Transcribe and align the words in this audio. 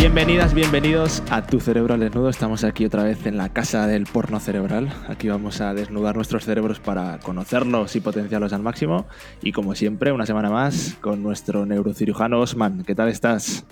Bienvenidas, 0.00 0.54
bienvenidos 0.54 1.22
a 1.30 1.46
Tu 1.46 1.60
Cerebro 1.60 1.98
Desnudo. 1.98 2.30
Estamos 2.30 2.64
aquí 2.64 2.86
otra 2.86 3.02
vez 3.02 3.26
en 3.26 3.36
la 3.36 3.52
casa 3.52 3.86
del 3.86 4.06
porno 4.06 4.40
cerebral. 4.40 4.90
Aquí 5.08 5.28
vamos 5.28 5.60
a 5.60 5.74
desnudar 5.74 6.16
nuestros 6.16 6.46
cerebros 6.46 6.80
para 6.80 7.18
conocerlos 7.18 7.94
y 7.96 8.00
potenciarlos 8.00 8.54
al 8.54 8.62
máximo. 8.62 9.06
Y 9.42 9.52
como 9.52 9.74
siempre, 9.74 10.10
una 10.10 10.24
semana 10.24 10.48
más 10.48 10.96
con 11.02 11.22
nuestro 11.22 11.66
neurocirujano 11.66 12.40
Osman. 12.40 12.82
¿Qué 12.82 12.94
tal 12.94 13.10
estás? 13.10 13.66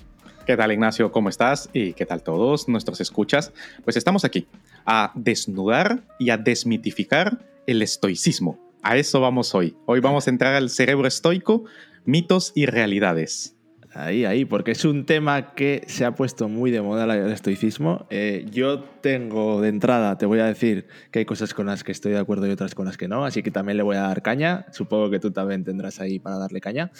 ¿Qué 0.45 0.55
tal 0.55 0.71
Ignacio? 0.71 1.11
¿Cómo 1.13 1.31
estás? 1.31 1.71
¿Y 1.73 1.95
qué 1.95 2.05
tal 2.05 2.23
todos 2.23 2.69
nuestros 2.69 3.01
escuchas? 3.01 3.55
Pues 3.83 3.97
estamos 3.97 4.27
aquí 4.27 4.47
a 4.85 5.13
desnudar 5.15 6.03
y 6.19 6.29
a 6.29 6.37
desmitificar 6.37 7.39
el 7.67 7.81
estoicismo. 7.81 8.59
A 8.83 8.99
eso 8.99 9.23
vamos 9.23 9.55
hoy. 9.55 9.79
Hoy 9.87 10.01
vamos 10.01 10.27
a 10.27 10.31
entrar 10.31 10.55
al 10.57 10.69
cerebro 10.69 11.09
estoico, 11.09 11.65
mitos 12.05 12.53
y 12.55 12.67
realidades. 12.67 13.58
Ahí, 14.01 14.25
ahí, 14.25 14.45
porque 14.45 14.71
es 14.71 14.85
un 14.85 15.07
tema 15.07 15.55
que 15.55 15.83
se 15.89 16.05
ha 16.05 16.15
puesto 16.15 16.49
muy 16.49 16.71
de 16.71 16.81
moda 16.81 17.03
el 17.03 17.33
estoicismo. 17.33 18.07
Eh, 18.11 18.47
yo 18.49 18.81
tengo 18.81 19.61
de 19.61 19.71
entrada, 19.71 20.17
te 20.17 20.25
voy 20.25 20.39
a 20.39 20.45
decir 20.45 20.87
que 21.11 21.19
hay 21.19 21.25
cosas 21.25 21.53
con 21.53 21.67
las 21.67 21.83
que 21.83 21.91
estoy 21.91 22.13
de 22.13 22.19
acuerdo 22.19 22.47
y 22.47 22.51
otras 22.51 22.77
con 22.77 22.87
las 22.87 22.97
que 22.97 23.09
no, 23.09 23.25
así 23.25 23.43
que 23.43 23.51
también 23.51 23.77
le 23.77 23.83
voy 23.83 23.97
a 23.97 24.03
dar 24.03 24.23
caña. 24.23 24.67
Supongo 24.71 25.11
que 25.11 25.19
tú 25.19 25.33
también 25.33 25.65
tendrás 25.65 25.99
ahí 25.99 26.21
para 26.21 26.39
darle 26.39 26.61
caña. 26.61 26.93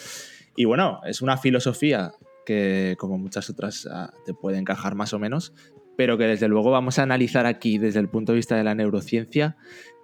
Y 0.57 0.65
bueno, 0.65 0.99
es 1.05 1.21
una 1.21 1.37
filosofía 1.37 2.11
que, 2.45 2.97
como 2.99 3.17
muchas 3.17 3.49
otras, 3.49 3.87
ah, 3.89 4.11
te 4.25 4.33
puede 4.33 4.57
encajar 4.57 4.95
más 4.95 5.13
o 5.13 5.19
menos, 5.19 5.53
pero 5.95 6.17
que 6.17 6.25
desde 6.25 6.49
luego 6.49 6.69
vamos 6.69 6.99
a 6.99 7.03
analizar 7.03 7.45
aquí 7.45 7.77
desde 7.77 8.01
el 8.01 8.09
punto 8.09 8.33
de 8.33 8.37
vista 8.37 8.57
de 8.57 8.65
la 8.65 8.75
neurociencia 8.75 9.55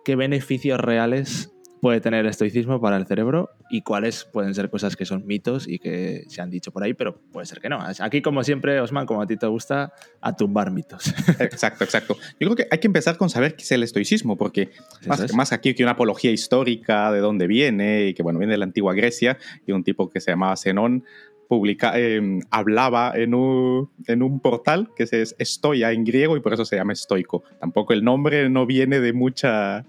qué 0.06 0.16
beneficios 0.16 0.80
reales 0.80 1.55
puede 1.86 2.02
tener 2.02 2.26
estoicismo 2.26 2.82
para 2.82 2.98
el 2.98 3.06
cerebro 3.06 3.52
y 3.70 3.84
cuáles 3.84 4.26
pueden 4.26 4.56
ser 4.56 4.72
cosas 4.72 4.96
que 4.96 5.06
son 5.06 5.24
mitos 5.28 5.68
y 5.68 5.78
que 5.78 6.24
se 6.30 6.42
han 6.42 6.50
dicho 6.50 6.72
por 6.72 6.82
ahí, 6.82 6.96
pero 6.96 7.22
puede 7.32 7.46
ser 7.46 7.62
que 7.62 7.70
no. 7.70 7.78
Aquí, 8.00 8.24
como 8.24 8.44
siempre, 8.44 8.80
Osman, 8.80 9.06
como 9.06 9.22
a 9.22 9.28
ti 9.28 9.38
te 9.38 9.46
gusta, 9.46 9.94
a 10.20 10.36
tumbar 10.36 10.72
mitos. 10.72 11.14
Exacto, 11.40 11.84
exacto. 11.84 12.18
Yo 12.40 12.48
creo 12.48 12.56
que 12.56 12.68
hay 12.72 12.80
que 12.80 12.88
empezar 12.88 13.18
con 13.18 13.30
saber 13.30 13.56
qué 13.56 13.62
es 13.62 13.72
el 13.72 13.84
estoicismo, 13.84 14.36
porque 14.36 14.72
más, 15.06 15.32
más, 15.36 15.54
aquí 15.54 15.76
que 15.76 15.84
una 15.84 15.92
apología 15.92 16.32
histórica 16.32 17.12
de 17.12 17.20
dónde 17.20 17.46
viene, 17.46 18.08
y 18.08 18.14
que 18.16 18.24
bueno, 18.24 18.40
viene 18.40 18.54
de 18.54 18.58
la 18.58 18.66
antigua 18.66 18.96
Grecia, 18.96 19.38
y 19.68 19.72
un 19.72 19.84
tipo 19.84 20.10
que 20.10 20.20
se 20.22 20.32
llamaba 20.32 20.58
Zenón, 20.58 21.04
publica, 21.48 22.00
em, 22.00 22.42
hablaba 22.50 23.14
en 23.16 23.36
un, 23.36 23.92
en 24.08 24.24
un, 24.24 24.40
portal 24.40 24.90
que 24.96 25.04
es 25.04 25.36
estoia 25.38 25.92
en 25.92 26.04
griego 26.04 26.36
y 26.36 26.40
por 26.40 26.52
eso 26.52 26.66
se 26.66 26.78
llama 26.78 26.94
estoico. 26.94 27.44
Tampoco 27.60 27.94
el 27.94 28.04
nombre 28.04 28.50
no 28.50 28.66
viene 28.66 29.00
de 29.00 29.14
mucha 29.14 29.86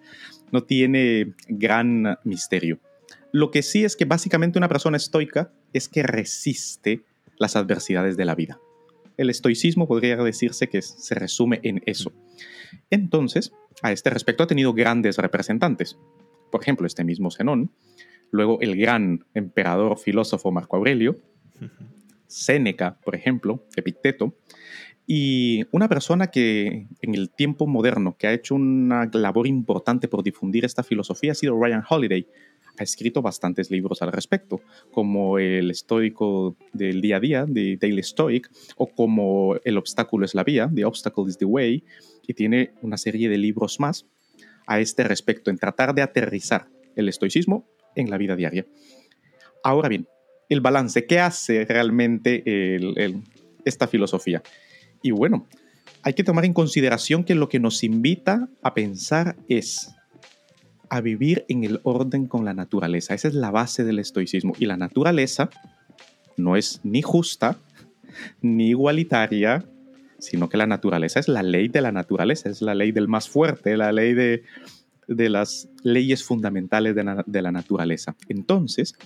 no 0.53 0.63
tiene 0.65 1.35
gran 1.49 2.19
misterio. 2.25 2.79
Lo 3.33 3.51
que 3.51 3.63
sí 3.63 3.85
es 3.85 3.97
que 3.97 4.05
básicamente 4.05 4.59
una 4.59 4.69
persona 4.69 4.97
estoica 4.97 5.53
es 5.73 5.89
que 5.89 6.03
resiste 6.03 7.03
las 7.39 7.57
adversidades 7.57 8.17
de 8.17 8.25
la 8.25 8.35
vida. 8.35 8.59
El 9.17 9.31
estoicismo 9.31 9.89
podría 9.89 10.17
decirse 10.17 10.69
que 10.69 10.83
se 10.83 11.15
resume 11.15 11.61
en 11.63 11.83
eso. 11.87 12.13
Entonces, 12.91 13.53
a 13.83 13.93
este 13.93 14.11
respecto 14.11 14.45
ha 14.45 14.47
tenido 14.47 14.73
grandes 14.73 15.19
representantes. 15.19 15.99
Por 16.51 16.63
ejemplo, 16.63 16.87
este 16.87 17.05
mismo 17.05 17.31
Zenón, 17.31 17.71
luego 18.31 18.61
el 18.61 18.77
gran 18.77 19.25
emperador 19.35 19.99
filósofo 19.99 20.53
Marco 20.53 20.77
Aurelio, 20.77 21.19
Séneca, 22.27 22.99
por 23.05 23.15
ejemplo, 23.15 23.65
Epicteto, 23.77 24.35
y 25.07 25.65
una 25.71 25.89
persona 25.89 26.29
que 26.29 26.89
en 27.01 27.15
el 27.15 27.31
tiempo 27.31 27.67
moderno, 27.67 28.17
que 28.19 28.27
ha 28.27 28.33
hecho 28.33 28.57
una 28.57 29.09
labor 29.13 29.47
importante 29.47 30.09
por 30.09 30.23
difundir 30.23 30.65
esta 30.65 30.83
filosofía, 30.83 31.33
ha 31.33 31.35
sido 31.37 31.59
Ryan 31.61 31.85
Holiday. 31.89 32.27
Ha 32.79 32.83
escrito 32.83 33.23
bastantes 33.23 33.71
libros 33.71 34.03
al 34.03 34.13
respecto, 34.13 34.61
como 34.91 35.39
El 35.39 35.71
estoico 35.71 36.57
del 36.73 37.01
día 37.01 37.17
a 37.17 37.21
día, 37.21 37.47
de 37.47 37.79
Daily 37.81 38.03
Stoic, 38.03 38.51
o 38.77 38.89
como 38.89 39.57
El 39.65 39.79
obstáculo 39.79 40.27
es 40.27 40.35
la 40.35 40.45
vía, 40.45 40.71
The 40.75 40.85
Obstacle 40.85 41.25
is 41.29 41.39
the 41.39 41.47
Way, 41.47 41.85
y 42.27 42.35
tiene 42.35 42.73
una 42.83 42.99
serie 42.99 43.29
de 43.29 43.39
libros 43.39 43.81
más 43.81 44.07
a 44.67 44.81
este 44.81 45.05
respecto, 45.05 45.51
en 45.51 45.57
tratar 45.57 45.95
de 45.95 46.03
aterrizar 46.03 46.69
el 46.97 47.09
estoicismo 47.09 47.67
en 47.95 48.11
la 48.11 48.19
vida 48.19 48.37
diaria. 48.37 48.67
Ahora 49.63 49.89
bien, 49.89 50.07
el 50.49 50.61
balance, 50.61 51.07
¿qué 51.07 51.21
hace 51.21 51.65
realmente 51.65 52.43
esta 53.65 53.87
filosofía? 53.87 54.43
Y 55.07 55.13
bueno, 55.13 55.47
hay 56.03 56.15
que 56.15 56.25
tomar 56.25 56.45
en 56.45 56.53
consideración 56.53 57.23
que 57.23 57.37
lo 57.37 57.49
que 57.49 57.61
nos 57.61 57.85
invita 57.85 58.49
a 58.61 58.75
pensar 58.75 59.37
es 59.49 59.95
a 60.89 61.01
vivir 61.01 61.45
en 61.49 61.63
el 61.63 61.79
orden 61.85 62.27
con 62.27 62.45
la 62.45 62.55
naturaleza. 62.55 63.15
Esa 63.15 63.29
es 63.29 63.35
la 63.35 63.53
base 63.53 63.85
del 63.85 64.01
estoicismo. 64.01 64.55
Y 64.59 64.67
la 64.67 64.77
naturaleza 64.77 65.49
no 66.37 66.57
es 66.57 66.81
ni 66.83 67.03
justa, 67.03 67.57
ni 68.43 68.71
igualitaria, 68.71 69.65
sino 70.19 70.49
que 70.49 70.57
la 70.57 70.67
naturaleza 70.67 71.21
es 71.21 71.29
la 71.29 71.45
ley 71.45 71.69
de 71.69 71.83
la 71.83 71.93
naturaleza, 71.93 72.49
es 72.49 72.63
la 72.63 72.75
ley 72.75 72.91
del 72.91 73.07
más 73.07 73.29
fuerte, 73.29 73.77
la 73.77 73.93
ley 73.93 74.13
de, 74.15 74.43
las 75.07 75.69
leyes 75.85 76.25
fundamentales 76.25 76.97
de 76.97 77.43
la 77.43 77.53
naturaleza. 77.53 78.17
Entonces, 78.29 78.97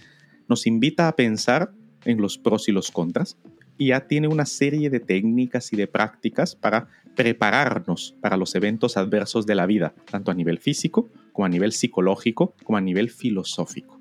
nos 0.49 0.67
invita 0.67 1.09
a 1.09 1.17
pensar 1.17 1.73
en 2.07 2.23
los 2.23 2.39
pros 2.39 2.71
y 2.71 2.73
los 2.73 2.91
contras, 2.91 3.37
y 3.81 3.87
ya 3.87 4.07
tiene 4.07 4.29
una 4.29 4.45
serie 4.45 4.91
de 4.91 5.01
técnicas 5.01 5.73
y 5.73 5.77
de 5.77 5.87
prácticas 5.87 6.55
para 6.55 6.89
prepararnos 7.17 8.15
para 8.21 8.37
los 8.37 8.55
eventos 8.55 8.99
adversos 8.99 9.47
de 9.47 9.55
la 9.55 9.65
vida, 9.65 9.95
tanto 10.11 10.31
a 10.31 10.35
nivel 10.35 10.59
físico 10.59 11.09
como 11.33 11.47
a 11.47 11.49
nivel 11.49 11.73
psicológico, 11.73 12.55
como 12.63 12.77
a 12.77 12.83
nivel 12.83 13.09
filosófico. 13.09 13.99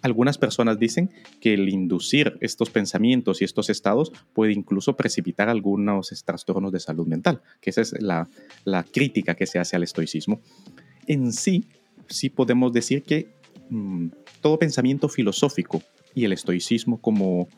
Algunas 0.00 0.38
personas 0.38 0.78
dicen 0.78 1.10
que 1.38 1.52
el 1.52 1.68
inducir 1.68 2.38
estos 2.40 2.70
pensamientos 2.70 3.42
y 3.42 3.44
estos 3.44 3.68
estados 3.68 4.10
puede 4.32 4.52
incluso 4.52 4.96
precipitar 4.96 5.50
algunos 5.50 6.08
trastornos 6.24 6.72
de 6.72 6.80
salud 6.80 7.06
mental, 7.06 7.42
que 7.60 7.68
esa 7.68 7.82
es 7.82 7.94
la, 8.00 8.26
crítica 8.90 9.34
que 9.34 9.44
se 9.44 9.58
hace 9.58 9.76
al 9.76 9.82
estoicismo. 9.82 10.40
En 11.06 11.34
sí, 11.34 11.66
sí 12.08 12.30
podemos 12.30 12.72
decir 12.72 13.02
que 13.02 13.28
mm, 13.68 14.06
todo 14.40 14.58
pensamiento 14.58 15.10
filosófico 15.10 15.82
y 16.14 16.24
el 16.24 16.32
estoicismo 16.32 16.98
como, 17.02 17.48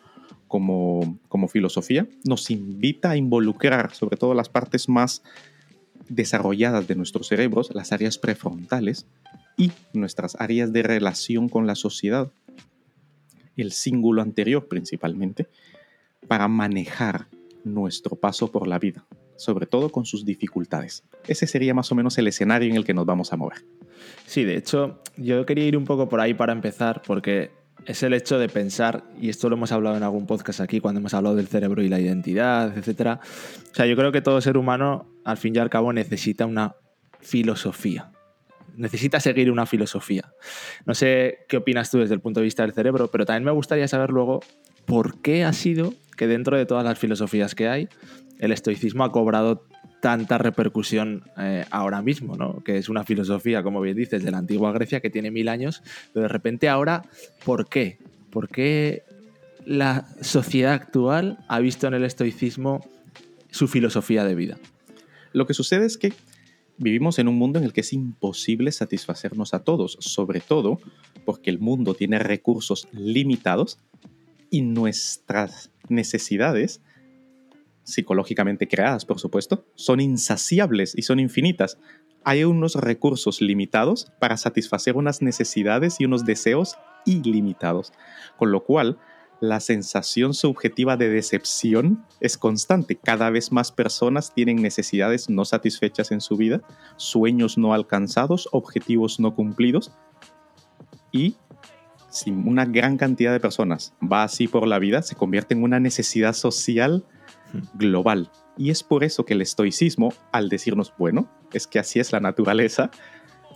como, 0.52 1.48
filosofía, 1.48 2.06
nos 2.24 2.50
invita 2.50 3.12
a 3.12 3.16
involucrar 3.16 3.94
sobre 3.94 4.18
todo 4.18 4.34
las 4.34 4.50
partes 4.50 4.86
más 4.86 5.22
desarrolladas 6.10 6.86
de 6.86 6.94
nuestros 6.94 7.28
cerebros, 7.28 7.70
las 7.74 7.90
áreas 7.90 8.18
prefrontales 8.18 9.06
y 9.56 9.72
nuestras 9.94 10.36
áreas 10.38 10.70
de 10.70 10.82
relación 10.82 11.48
con 11.48 11.66
la 11.66 11.74
sociedad, 11.74 12.30
el 13.56 13.72
símbolo 13.72 14.20
anterior 14.20 14.68
principalmente, 14.68 15.48
para 16.28 16.48
manejar 16.48 17.28
nuestro 17.64 18.16
paso 18.16 18.52
por 18.52 18.68
la 18.68 18.78
vida, 18.78 19.06
sobre 19.36 19.64
todo 19.64 19.88
con 19.88 20.04
sus 20.04 20.26
dificultades. 20.26 21.02
Ese 21.26 21.46
sería 21.46 21.72
más 21.72 21.90
o 21.92 21.94
menos 21.94 22.18
el 22.18 22.26
escenario 22.26 22.68
en 22.68 22.76
el 22.76 22.84
que 22.84 22.92
nos 22.92 23.06
vamos 23.06 23.32
a 23.32 23.38
mover. 23.38 23.64
Sí, 24.26 24.44
de 24.44 24.56
hecho, 24.58 25.00
yo 25.16 25.46
quería 25.46 25.64
ir 25.64 25.78
un 25.78 25.86
poco 25.86 26.10
por 26.10 26.20
ahí 26.20 26.34
para 26.34 26.52
empezar, 26.52 27.00
porque 27.06 27.61
es 27.86 28.02
el 28.02 28.14
hecho 28.14 28.38
de 28.38 28.48
pensar, 28.48 29.04
y 29.20 29.28
esto 29.28 29.48
lo 29.48 29.56
hemos 29.56 29.72
hablado 29.72 29.96
en 29.96 30.02
algún 30.02 30.26
podcast 30.26 30.60
aquí 30.60 30.80
cuando 30.80 31.00
hemos 31.00 31.14
hablado 31.14 31.34
del 31.34 31.48
cerebro 31.48 31.82
y 31.82 31.88
la 31.88 31.98
identidad, 32.00 32.76
etc. 32.76 33.18
O 33.70 33.74
sea, 33.74 33.86
yo 33.86 33.96
creo 33.96 34.12
que 34.12 34.20
todo 34.20 34.40
ser 34.40 34.56
humano, 34.56 35.06
al 35.24 35.36
fin 35.36 35.54
y 35.56 35.58
al 35.58 35.70
cabo, 35.70 35.92
necesita 35.92 36.46
una 36.46 36.76
filosofía. 37.20 38.12
Necesita 38.76 39.20
seguir 39.20 39.50
una 39.50 39.66
filosofía. 39.66 40.32
No 40.86 40.94
sé 40.94 41.40
qué 41.48 41.58
opinas 41.58 41.90
tú 41.90 41.98
desde 41.98 42.14
el 42.14 42.20
punto 42.20 42.40
de 42.40 42.44
vista 42.44 42.62
del 42.62 42.72
cerebro, 42.72 43.10
pero 43.10 43.26
también 43.26 43.44
me 43.44 43.52
gustaría 43.52 43.86
saber 43.88 44.10
luego 44.10 44.40
por 44.86 45.20
qué 45.20 45.44
ha 45.44 45.52
sido 45.52 45.92
que 46.16 46.26
dentro 46.26 46.56
de 46.56 46.66
todas 46.66 46.84
las 46.84 46.98
filosofías 46.98 47.54
que 47.54 47.68
hay, 47.68 47.88
el 48.38 48.52
estoicismo 48.52 49.04
ha 49.04 49.12
cobrado 49.12 49.66
tanta 50.02 50.36
repercusión 50.36 51.22
eh, 51.38 51.64
ahora 51.70 52.02
mismo, 52.02 52.36
¿no? 52.36 52.60
Que 52.64 52.76
es 52.76 52.88
una 52.88 53.04
filosofía, 53.04 53.62
como 53.62 53.80
bien 53.80 53.96
dices, 53.96 54.24
de 54.24 54.32
la 54.32 54.38
antigua 54.38 54.72
Grecia 54.72 54.98
que 55.00 55.10
tiene 55.10 55.30
mil 55.30 55.48
años, 55.48 55.80
pero 56.12 56.24
de 56.24 56.28
repente 56.28 56.68
ahora, 56.68 57.04
¿por 57.44 57.68
qué? 57.68 57.98
¿Por 58.30 58.48
qué 58.48 59.04
la 59.64 60.08
sociedad 60.20 60.72
actual 60.72 61.38
ha 61.46 61.60
visto 61.60 61.86
en 61.86 61.94
el 61.94 62.02
estoicismo 62.02 62.84
su 63.52 63.68
filosofía 63.68 64.24
de 64.24 64.34
vida? 64.34 64.58
Lo 65.32 65.46
que 65.46 65.54
sucede 65.54 65.86
es 65.86 65.96
que 65.96 66.12
vivimos 66.78 67.20
en 67.20 67.28
un 67.28 67.36
mundo 67.36 67.60
en 67.60 67.64
el 67.64 67.72
que 67.72 67.82
es 67.82 67.92
imposible 67.92 68.72
satisfacernos 68.72 69.54
a 69.54 69.62
todos, 69.62 69.98
sobre 70.00 70.40
todo 70.40 70.80
porque 71.24 71.48
el 71.48 71.60
mundo 71.60 71.94
tiene 71.94 72.18
recursos 72.18 72.88
limitados 72.90 73.78
y 74.50 74.62
nuestras 74.62 75.70
necesidades 75.88 76.80
psicológicamente 77.84 78.68
creadas, 78.68 79.04
por 79.04 79.18
supuesto, 79.18 79.66
son 79.74 80.00
insaciables 80.00 80.94
y 80.96 81.02
son 81.02 81.20
infinitas. 81.20 81.78
Hay 82.24 82.44
unos 82.44 82.76
recursos 82.76 83.40
limitados 83.40 84.12
para 84.20 84.36
satisfacer 84.36 84.96
unas 84.96 85.22
necesidades 85.22 86.00
y 86.00 86.04
unos 86.04 86.24
deseos 86.24 86.76
ilimitados. 87.04 87.92
Con 88.36 88.52
lo 88.52 88.64
cual, 88.64 88.98
la 89.40 89.58
sensación 89.58 90.34
subjetiva 90.34 90.96
de 90.96 91.08
decepción 91.08 92.06
es 92.20 92.38
constante. 92.38 92.94
Cada 92.94 93.28
vez 93.28 93.50
más 93.50 93.72
personas 93.72 94.32
tienen 94.32 94.62
necesidades 94.62 95.28
no 95.28 95.44
satisfechas 95.44 96.12
en 96.12 96.20
su 96.20 96.36
vida, 96.36 96.62
sueños 96.96 97.58
no 97.58 97.74
alcanzados, 97.74 98.48
objetivos 98.52 99.18
no 99.18 99.34
cumplidos. 99.34 99.90
Y 101.10 101.34
si 102.08 102.30
una 102.30 102.66
gran 102.66 102.96
cantidad 102.96 103.32
de 103.32 103.40
personas 103.40 103.94
va 104.00 104.22
así 104.22 104.46
por 104.46 104.68
la 104.68 104.78
vida, 104.78 105.02
se 105.02 105.16
convierte 105.16 105.54
en 105.54 105.64
una 105.64 105.80
necesidad 105.80 106.34
social 106.34 107.04
global. 107.74 108.30
Y 108.56 108.70
es 108.70 108.82
por 108.82 109.04
eso 109.04 109.24
que 109.24 109.34
el 109.34 109.42
estoicismo, 109.42 110.12
al 110.30 110.48
decirnos, 110.48 110.92
bueno, 110.98 111.28
es 111.52 111.66
que 111.66 111.78
así 111.78 112.00
es 112.00 112.12
la 112.12 112.20
naturaleza, 112.20 112.90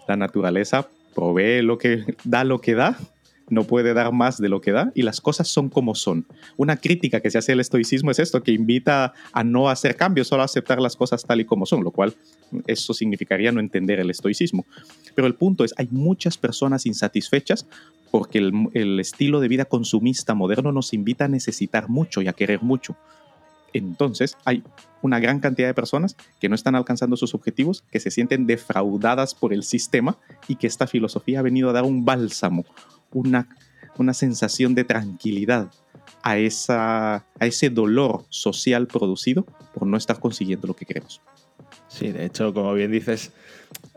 la 0.08 0.16
naturaleza 0.16 0.88
provee 1.14 1.62
lo 1.62 1.78
que 1.78 2.16
da 2.24 2.44
lo 2.44 2.60
que 2.60 2.74
da 2.74 2.98
no 3.48 3.64
puede 3.64 3.94
dar 3.94 4.12
más 4.12 4.38
de 4.38 4.48
lo 4.48 4.60
que 4.60 4.72
da 4.72 4.90
y 4.94 5.02
las 5.02 5.20
cosas 5.20 5.48
son 5.48 5.68
como 5.68 5.94
son. 5.94 6.26
Una 6.56 6.76
crítica 6.76 7.20
que 7.20 7.30
se 7.30 7.38
hace 7.38 7.52
al 7.52 7.60
estoicismo 7.60 8.10
es 8.10 8.18
esto, 8.18 8.42
que 8.42 8.52
invita 8.52 9.12
a 9.32 9.44
no 9.44 9.68
hacer 9.68 9.96
cambios, 9.96 10.28
solo 10.28 10.42
a 10.42 10.46
aceptar 10.46 10.80
las 10.80 10.96
cosas 10.96 11.24
tal 11.24 11.40
y 11.40 11.44
como 11.44 11.66
son, 11.66 11.84
lo 11.84 11.90
cual 11.90 12.14
eso 12.66 12.94
significaría 12.94 13.52
no 13.52 13.60
entender 13.60 14.00
el 14.00 14.10
estoicismo. 14.10 14.66
Pero 15.14 15.26
el 15.26 15.34
punto 15.34 15.64
es, 15.64 15.74
hay 15.76 15.88
muchas 15.90 16.38
personas 16.38 16.86
insatisfechas 16.86 17.66
porque 18.10 18.38
el 18.38 19.00
estilo 19.00 19.40
de 19.40 19.48
vida 19.48 19.64
consumista 19.64 20.34
moderno 20.34 20.72
nos 20.72 20.92
invita 20.92 21.26
a 21.26 21.28
necesitar 21.28 21.88
mucho 21.88 22.22
y 22.22 22.28
a 22.28 22.32
querer 22.32 22.62
mucho. 22.62 22.96
Entonces, 23.76 24.36
hay 24.44 24.62
una 25.02 25.20
gran 25.20 25.40
cantidad 25.40 25.68
de 25.68 25.74
personas 25.74 26.16
que 26.40 26.48
no 26.48 26.54
están 26.54 26.74
alcanzando 26.74 27.16
sus 27.16 27.34
objetivos, 27.34 27.84
que 27.90 28.00
se 28.00 28.10
sienten 28.10 28.46
defraudadas 28.46 29.34
por 29.34 29.52
el 29.52 29.62
sistema 29.62 30.18
y 30.48 30.56
que 30.56 30.66
esta 30.66 30.86
filosofía 30.86 31.40
ha 31.40 31.42
venido 31.42 31.70
a 31.70 31.72
dar 31.72 31.84
un 31.84 32.04
bálsamo, 32.04 32.64
una, 33.12 33.48
una 33.98 34.14
sensación 34.14 34.74
de 34.74 34.84
tranquilidad 34.84 35.70
a, 36.22 36.38
esa, 36.38 37.16
a 37.16 37.46
ese 37.46 37.70
dolor 37.70 38.24
social 38.30 38.86
producido 38.86 39.44
por 39.74 39.86
no 39.86 39.96
estar 39.96 40.18
consiguiendo 40.18 40.66
lo 40.66 40.74
que 40.74 40.86
queremos. 40.86 41.20
Sí, 41.88 42.10
de 42.10 42.24
hecho, 42.24 42.52
como 42.52 42.74
bien 42.74 42.90
dices, 42.90 43.32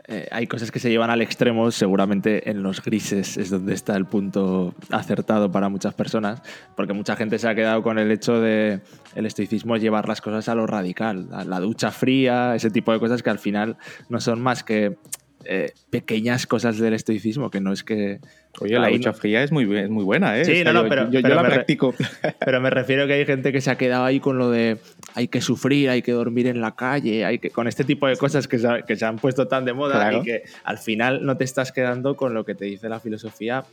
eh, 0.08 0.28
hay 0.30 0.46
cosas 0.46 0.70
que 0.70 0.78
se 0.78 0.90
llevan 0.90 1.10
al 1.10 1.20
extremo, 1.20 1.70
seguramente 1.70 2.50
en 2.50 2.62
los 2.62 2.82
grises 2.82 3.36
es 3.36 3.50
donde 3.50 3.74
está 3.74 3.96
el 3.96 4.06
punto 4.06 4.74
acertado 4.90 5.50
para 5.50 5.68
muchas 5.68 5.94
personas, 5.94 6.42
porque 6.74 6.92
mucha 6.92 7.16
gente 7.16 7.38
se 7.38 7.48
ha 7.48 7.54
quedado 7.54 7.82
con 7.82 7.98
el 7.98 8.10
hecho 8.10 8.40
de 8.40 8.80
el 9.14 9.26
estoicismo 9.26 9.76
llevar 9.76 10.08
las 10.08 10.20
cosas 10.20 10.48
a 10.48 10.54
lo 10.54 10.66
radical, 10.66 11.28
a 11.32 11.44
la 11.44 11.60
ducha 11.60 11.90
fría, 11.90 12.54
ese 12.54 12.70
tipo 12.70 12.92
de 12.92 12.98
cosas 12.98 13.22
que 13.22 13.30
al 13.30 13.38
final 13.38 13.76
no 14.08 14.20
son 14.20 14.40
más 14.40 14.64
que 14.64 14.96
eh, 15.44 15.72
pequeñas 15.90 16.46
cosas 16.46 16.78
del 16.78 16.94
estoicismo, 16.94 17.50
que 17.50 17.60
no 17.60 17.72
es 17.72 17.82
que... 17.82 18.20
Oye, 18.60 18.78
la 18.78 18.88
ducha 18.88 19.12
fría 19.12 19.42
es 19.42 19.52
muy, 19.52 19.64
muy 19.66 20.04
buena, 20.04 20.38
¿eh? 20.38 20.44
Sí, 20.44 20.64
no, 20.64 20.72
no, 20.72 20.88
pero, 20.88 21.10
yo, 21.10 21.20
la 21.20 21.42
practico. 21.42 21.94
Pero 22.44 22.60
me 22.60 22.68
refiero 22.68 23.06
que 23.06 23.12
hay 23.12 23.24
gente 23.24 23.52
que 23.52 23.60
se 23.60 23.70
ha 23.70 23.76
quedado 23.76 24.04
ahí 24.04 24.18
con 24.18 24.38
lo 24.38 24.50
de 24.50 24.78
hay 25.14 25.28
que 25.28 25.40
sufrir, 25.40 25.88
hay 25.88 26.02
que 26.02 26.10
dormir 26.10 26.48
en 26.48 26.60
la 26.60 26.74
calle, 26.74 27.24
hay 27.24 27.38
que 27.38 27.50
con 27.50 27.68
este 27.68 27.84
tipo 27.84 28.08
de 28.08 28.16
cosas 28.16 28.48
que 28.48 28.58
se, 28.58 28.68
que 28.86 28.96
se 28.96 29.04
han 29.04 29.16
puesto 29.16 29.46
tan 29.46 29.64
de 29.64 29.72
moda 29.72 30.12
y 30.14 30.22
que 30.22 30.42
al 30.64 30.78
final 30.78 31.24
no 31.24 31.36
te 31.36 31.44
estás 31.44 31.70
quedando 31.70 32.16
con 32.16 32.34
lo 32.34 32.44
que 32.44 32.56
te 32.56 32.64
dice 32.64 32.88
la 32.88 32.98
filosofía 32.98 33.64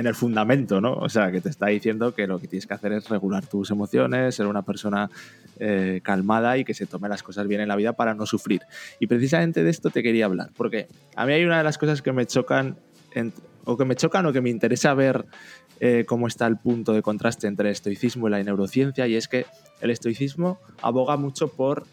en 0.00 0.06
el 0.06 0.14
fundamento, 0.14 0.80
¿no? 0.80 0.94
O 0.94 1.10
sea, 1.10 1.30
que 1.30 1.42
te 1.42 1.50
está 1.50 1.66
diciendo 1.66 2.14
que 2.14 2.26
lo 2.26 2.38
que 2.38 2.48
tienes 2.48 2.66
que 2.66 2.72
hacer 2.72 2.92
es 2.92 3.08
regular 3.10 3.46
tus 3.46 3.70
emociones, 3.70 4.34
ser 4.34 4.46
una 4.46 4.62
persona 4.62 5.10
eh, 5.58 6.00
calmada 6.02 6.56
y 6.56 6.64
que 6.64 6.72
se 6.72 6.86
tome 6.86 7.06
las 7.06 7.22
cosas 7.22 7.46
bien 7.46 7.60
en 7.60 7.68
la 7.68 7.76
vida 7.76 7.92
para 7.92 8.14
no 8.14 8.24
sufrir. 8.24 8.62
Y 8.98 9.06
precisamente 9.06 9.62
de 9.62 9.68
esto 9.68 9.90
te 9.90 10.02
quería 10.02 10.24
hablar, 10.24 10.50
porque 10.56 10.88
a 11.16 11.26
mí 11.26 11.34
hay 11.34 11.44
una 11.44 11.58
de 11.58 11.64
las 11.64 11.76
cosas 11.76 12.00
que 12.00 12.12
me 12.12 12.24
chocan, 12.24 12.78
o 13.64 13.76
que 13.76 13.84
me 13.84 13.94
chocan 13.94 14.24
o 14.24 14.32
que 14.32 14.40
me 14.40 14.48
interesa 14.48 14.94
ver 14.94 15.26
eh, 15.80 16.04
cómo 16.06 16.28
está 16.28 16.46
el 16.46 16.56
punto 16.56 16.94
de 16.94 17.02
contraste 17.02 17.46
entre 17.46 17.68
el 17.68 17.72
estoicismo 17.72 18.26
y 18.26 18.30
la 18.30 18.42
neurociencia, 18.42 19.06
y 19.06 19.16
es 19.16 19.28
que 19.28 19.44
el 19.82 19.90
estoicismo 19.90 20.58
aboga 20.80 21.18
mucho 21.18 21.48
por 21.48 21.84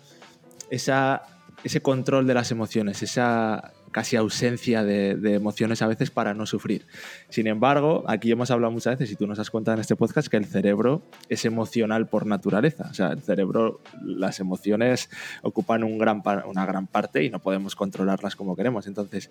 esa, 0.69 1.23
ese 1.65 1.81
control 1.81 2.25
de 2.25 2.33
las 2.35 2.51
emociones, 2.51 3.03
esa 3.03 3.73
casi 3.91 4.15
ausencia 4.15 4.83
de, 4.83 5.33
emociones 5.33 5.81
a 5.81 5.87
veces 5.87 6.11
para 6.11 6.33
no 6.33 6.45
sufrir. 6.45 6.85
Sin 7.29 7.47
embargo, 7.47 8.03
aquí 8.07 8.31
hemos 8.31 8.51
hablado 8.51 8.71
muchas 8.71 8.97
veces, 8.97 9.13
y 9.13 9.15
tú 9.15 9.27
nos 9.27 9.39
has 9.39 9.49
contado 9.49 9.75
en 9.75 9.81
este 9.81 9.95
podcast, 9.95 10.27
que 10.27 10.37
el 10.37 10.45
cerebro 10.45 11.01
es 11.29 11.45
emocional 11.45 12.07
por 12.07 12.25
naturaleza. 12.25 12.87
O 12.89 12.93
sea, 12.93 13.09
el 13.09 13.21
cerebro, 13.21 13.81
las 14.01 14.39
emociones 14.39 15.09
ocupan 15.41 15.83
un 15.83 15.97
gran, 15.97 16.21
una 16.45 16.65
gran 16.65 16.87
parte 16.87 17.23
y 17.23 17.29
no 17.29 17.39
podemos 17.39 17.75
controlarlas 17.75 18.35
como 18.35 18.55
queremos. 18.55 18.87
Entonces, 18.87 19.29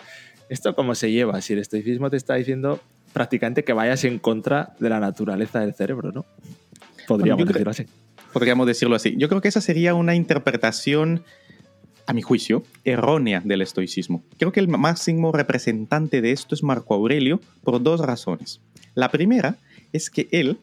¿esto 0.48 0.74
cómo 0.74 0.94
se 0.94 1.10
lleva? 1.10 1.40
Si 1.40 1.52
el 1.52 1.60
estoicismo 1.60 2.10
te 2.10 2.16
está 2.16 2.34
diciendo 2.34 2.80
prácticamente 3.12 3.64
que 3.64 3.72
vayas 3.72 4.04
en 4.04 4.18
contra 4.18 4.74
de 4.78 4.90
la 4.90 5.00
naturaleza 5.00 5.60
del 5.60 5.74
cerebro, 5.74 6.12
¿no? 6.12 6.26
Podríamos 7.06 7.46
decirlo 7.46 7.70
así. 7.70 7.86
Podríamos 8.32 8.66
decirlo 8.66 8.96
así. 8.96 9.14
Yo 9.16 9.28
creo 9.28 9.40
que 9.40 9.48
esa 9.48 9.60
sería 9.60 9.94
una 9.94 10.14
interpretación 10.14 11.24
a 12.06 12.12
mi 12.12 12.22
juicio, 12.22 12.62
errónea 12.84 13.42
del 13.44 13.62
estoicismo. 13.62 14.22
Creo 14.38 14.52
que 14.52 14.60
el 14.60 14.68
máximo 14.68 15.32
representante 15.32 16.20
de 16.20 16.32
esto 16.32 16.54
es 16.54 16.62
Marco 16.62 16.94
Aurelio 16.94 17.40
por 17.62 17.82
dos 17.82 18.00
razones. 18.00 18.60
La 18.94 19.10
primera 19.10 19.56
es 19.92 20.10
que 20.10 20.28
él 20.30 20.58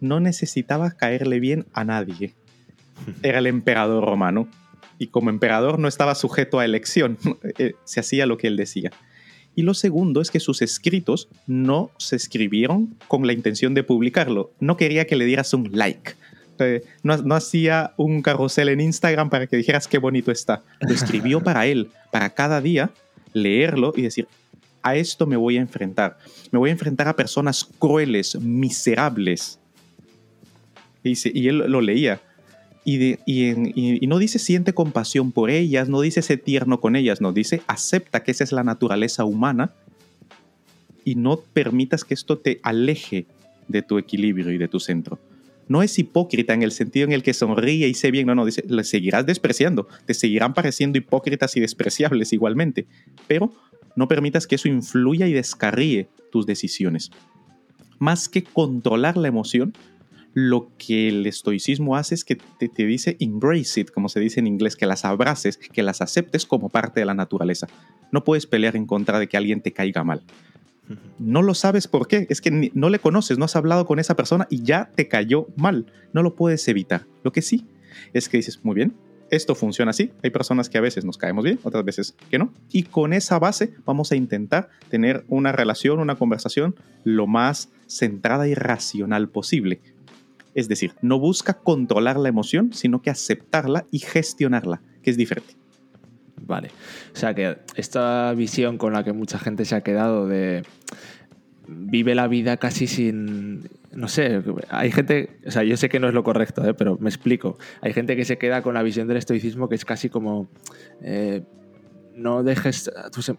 no 0.00 0.20
necesitaba 0.20 0.90
caerle 0.90 1.40
bien 1.40 1.66
a 1.72 1.84
nadie. 1.84 2.34
Era 3.22 3.38
el 3.38 3.46
emperador 3.46 4.04
romano 4.04 4.48
y 4.98 5.08
como 5.08 5.30
emperador 5.30 5.78
no 5.78 5.88
estaba 5.88 6.14
sujeto 6.14 6.58
a 6.58 6.64
elección, 6.64 7.18
eh, 7.58 7.74
se 7.84 8.00
hacía 8.00 8.26
lo 8.26 8.36
que 8.36 8.48
él 8.48 8.56
decía. 8.56 8.90
Y 9.54 9.62
lo 9.62 9.74
segundo 9.74 10.20
es 10.20 10.30
que 10.30 10.38
sus 10.38 10.62
escritos 10.62 11.28
no 11.46 11.90
se 11.98 12.14
escribieron 12.14 12.94
con 13.08 13.26
la 13.26 13.32
intención 13.32 13.74
de 13.74 13.82
publicarlo. 13.82 14.52
No 14.60 14.76
quería 14.76 15.06
que 15.06 15.16
le 15.16 15.24
dieras 15.24 15.52
un 15.52 15.70
like 15.72 16.14
no, 17.02 17.34
hacía 17.34 17.92
un 17.96 18.22
carrusel 18.22 18.68
en 18.68 18.80
Instagram 18.80 19.30
para 19.30 19.46
que 19.46 19.56
dijeras 19.56 19.88
qué 19.88 19.98
bonito 19.98 20.30
está. 20.30 20.62
Lo 20.80 20.94
escribió 20.94 21.40
para 21.44 21.66
él, 21.66 21.90
para 22.10 22.30
cada 22.30 22.60
día 22.60 22.90
leerlo 23.32 23.92
y 23.96 24.02
decir, 24.02 24.26
a 24.82 24.96
esto 24.96 25.26
me 25.26 25.36
voy 25.36 25.56
a 25.58 25.60
enfrentar. 25.60 26.18
Me 26.50 26.58
voy 26.58 26.70
a 26.70 26.72
enfrentar 26.72 27.08
a 27.08 27.16
personas 27.16 27.68
crueles, 27.78 28.40
miserables. 28.40 29.58
Y, 31.02 31.48
él 31.48 31.58
lo 31.58 31.80
leía. 31.80 32.20
Y, 32.84 33.18
y, 33.26 34.06
no 34.06 34.18
dice 34.18 34.38
siente 34.38 34.72
compasión 34.72 35.32
por 35.32 35.50
ellas, 35.50 35.88
no 35.88 36.00
dice 36.00 36.22
sé 36.22 36.36
tierno 36.36 36.80
con 36.80 36.96
ellas, 36.96 37.20
no 37.20 37.32
dice 37.32 37.62
acepta 37.66 38.22
que 38.22 38.30
esa 38.30 38.44
es 38.44 38.52
la 38.52 38.64
naturaleza 38.64 39.24
humana 39.24 39.72
y 41.04 41.14
no 41.14 41.38
permitas 41.38 42.04
que 42.04 42.14
esto 42.14 42.38
te 42.38 42.60
aleje 42.62 43.26
de 43.68 43.82
tu 43.82 43.98
equilibrio 43.98 44.50
y 44.52 44.58
de 44.58 44.68
tu 44.68 44.80
centro 44.80 45.18
no 45.68 45.82
es 45.82 45.98
hipócrita 45.98 46.54
en 46.54 46.62
el 46.62 46.72
sentido 46.72 47.06
en 47.06 47.12
el 47.12 47.22
que 47.22 47.34
sonríe 47.34 47.88
y 47.88 47.94
sé 47.94 48.10
bien, 48.10 48.26
no, 48.26 48.34
no, 48.34 48.44
dice, 48.44 48.64
le 48.66 48.84
seguirás 48.84 49.26
despreciando, 49.26 49.86
te 50.06 50.14
seguirán 50.14 50.54
pareciendo 50.54 50.98
hipócritas 50.98 51.56
y 51.56 51.60
despreciables 51.60 52.32
igualmente, 52.32 52.86
pero 53.26 53.52
no 53.96 54.08
permitas 54.08 54.46
que 54.46 54.56
eso 54.56 54.68
influya 54.68 55.26
y 55.26 55.32
descarríe 55.32 56.08
tus 56.30 56.46
decisiones. 56.46 57.10
Más 57.98 58.28
que 58.28 58.44
controlar 58.44 59.16
la 59.16 59.28
emoción, 59.28 59.72
lo 60.34 60.70
que 60.78 61.08
el 61.08 61.26
estoicismo 61.26 61.96
hace 61.96 62.14
es 62.14 62.24
que 62.24 62.36
te, 62.36 62.68
te, 62.68 62.86
dice 62.86 63.16
embrace 63.18 63.80
it, 63.80 63.90
como 63.90 64.08
se 64.08 64.20
dice 64.20 64.38
en 64.38 64.46
inglés, 64.46 64.76
que 64.76 64.86
las 64.86 65.04
abraces, 65.04 65.56
que 65.56 65.82
las 65.82 66.00
aceptes 66.00 66.46
como 66.46 66.68
parte 66.68 67.00
de 67.00 67.06
la 67.06 67.14
naturaleza. 67.14 67.66
No 68.12 68.22
puedes 68.22 68.46
pelear 68.46 68.76
en 68.76 68.86
contra 68.86 69.18
de 69.18 69.26
que 69.26 69.36
alguien 69.36 69.62
te 69.62 69.72
caiga 69.72 70.04
mal. 70.04 70.22
No 71.18 71.42
lo 71.42 71.54
sabes 71.54 71.88
por 71.88 72.08
qué, 72.08 72.26
es 72.30 72.40
que 72.40 72.70
no 72.74 72.88
le 72.88 72.98
conoces, 72.98 73.38
no 73.38 73.44
has 73.44 73.56
hablado 73.56 73.86
con 73.86 73.98
esa 73.98 74.16
persona 74.16 74.46
y 74.50 74.62
ya 74.62 74.90
te 74.94 75.08
cayó 75.08 75.48
mal, 75.56 75.86
no 76.12 76.22
lo 76.22 76.34
puedes 76.34 76.66
evitar. 76.68 77.06
Lo 77.22 77.32
que 77.32 77.42
sí 77.42 77.66
es 78.12 78.28
que 78.28 78.38
dices, 78.38 78.64
muy 78.64 78.74
bien, 78.74 78.94
esto 79.30 79.54
funciona 79.54 79.90
así, 79.90 80.12
hay 80.22 80.30
personas 80.30 80.68
que 80.68 80.78
a 80.78 80.80
veces 80.80 81.04
nos 81.04 81.18
caemos 81.18 81.44
bien, 81.44 81.58
otras 81.62 81.84
veces 81.84 82.16
que 82.30 82.38
no, 82.38 82.52
y 82.72 82.84
con 82.84 83.12
esa 83.12 83.38
base 83.38 83.74
vamos 83.84 84.12
a 84.12 84.16
intentar 84.16 84.70
tener 84.88 85.24
una 85.28 85.52
relación, 85.52 85.98
una 85.98 86.16
conversación 86.16 86.74
lo 87.04 87.26
más 87.26 87.70
centrada 87.86 88.48
y 88.48 88.54
racional 88.54 89.28
posible. 89.28 89.80
Es 90.54 90.68
decir, 90.68 90.94
no 91.02 91.18
busca 91.18 91.54
controlar 91.54 92.16
la 92.16 92.28
emoción, 92.28 92.72
sino 92.72 93.02
que 93.02 93.10
aceptarla 93.10 93.86
y 93.90 93.98
gestionarla, 94.00 94.80
que 95.02 95.10
es 95.10 95.16
diferente. 95.16 95.54
Vale. 96.48 96.70
O 97.12 97.16
sea 97.16 97.34
que 97.34 97.58
esta 97.76 98.32
visión 98.32 98.78
con 98.78 98.94
la 98.94 99.04
que 99.04 99.12
mucha 99.12 99.38
gente 99.38 99.64
se 99.64 99.76
ha 99.76 99.82
quedado 99.82 100.26
de 100.26 100.64
vive 101.68 102.14
la 102.14 102.26
vida 102.26 102.56
casi 102.56 102.86
sin. 102.86 103.68
No 103.92 104.08
sé, 104.08 104.42
hay 104.70 104.90
gente. 104.90 105.38
O 105.46 105.50
sea, 105.50 105.62
yo 105.62 105.76
sé 105.76 105.88
que 105.88 106.00
no 106.00 106.08
es 106.08 106.14
lo 106.14 106.24
correcto, 106.24 106.66
¿eh? 106.66 106.74
pero 106.74 106.96
me 107.00 107.10
explico. 107.10 107.58
Hay 107.82 107.92
gente 107.92 108.16
que 108.16 108.24
se 108.24 108.38
queda 108.38 108.62
con 108.62 108.74
la 108.74 108.82
visión 108.82 109.06
del 109.06 109.18
estoicismo 109.18 109.68
que 109.68 109.74
es 109.74 109.84
casi 109.84 110.08
como. 110.08 110.48
Eh, 111.02 111.42
no 112.14 112.42
dejes, 112.42 112.90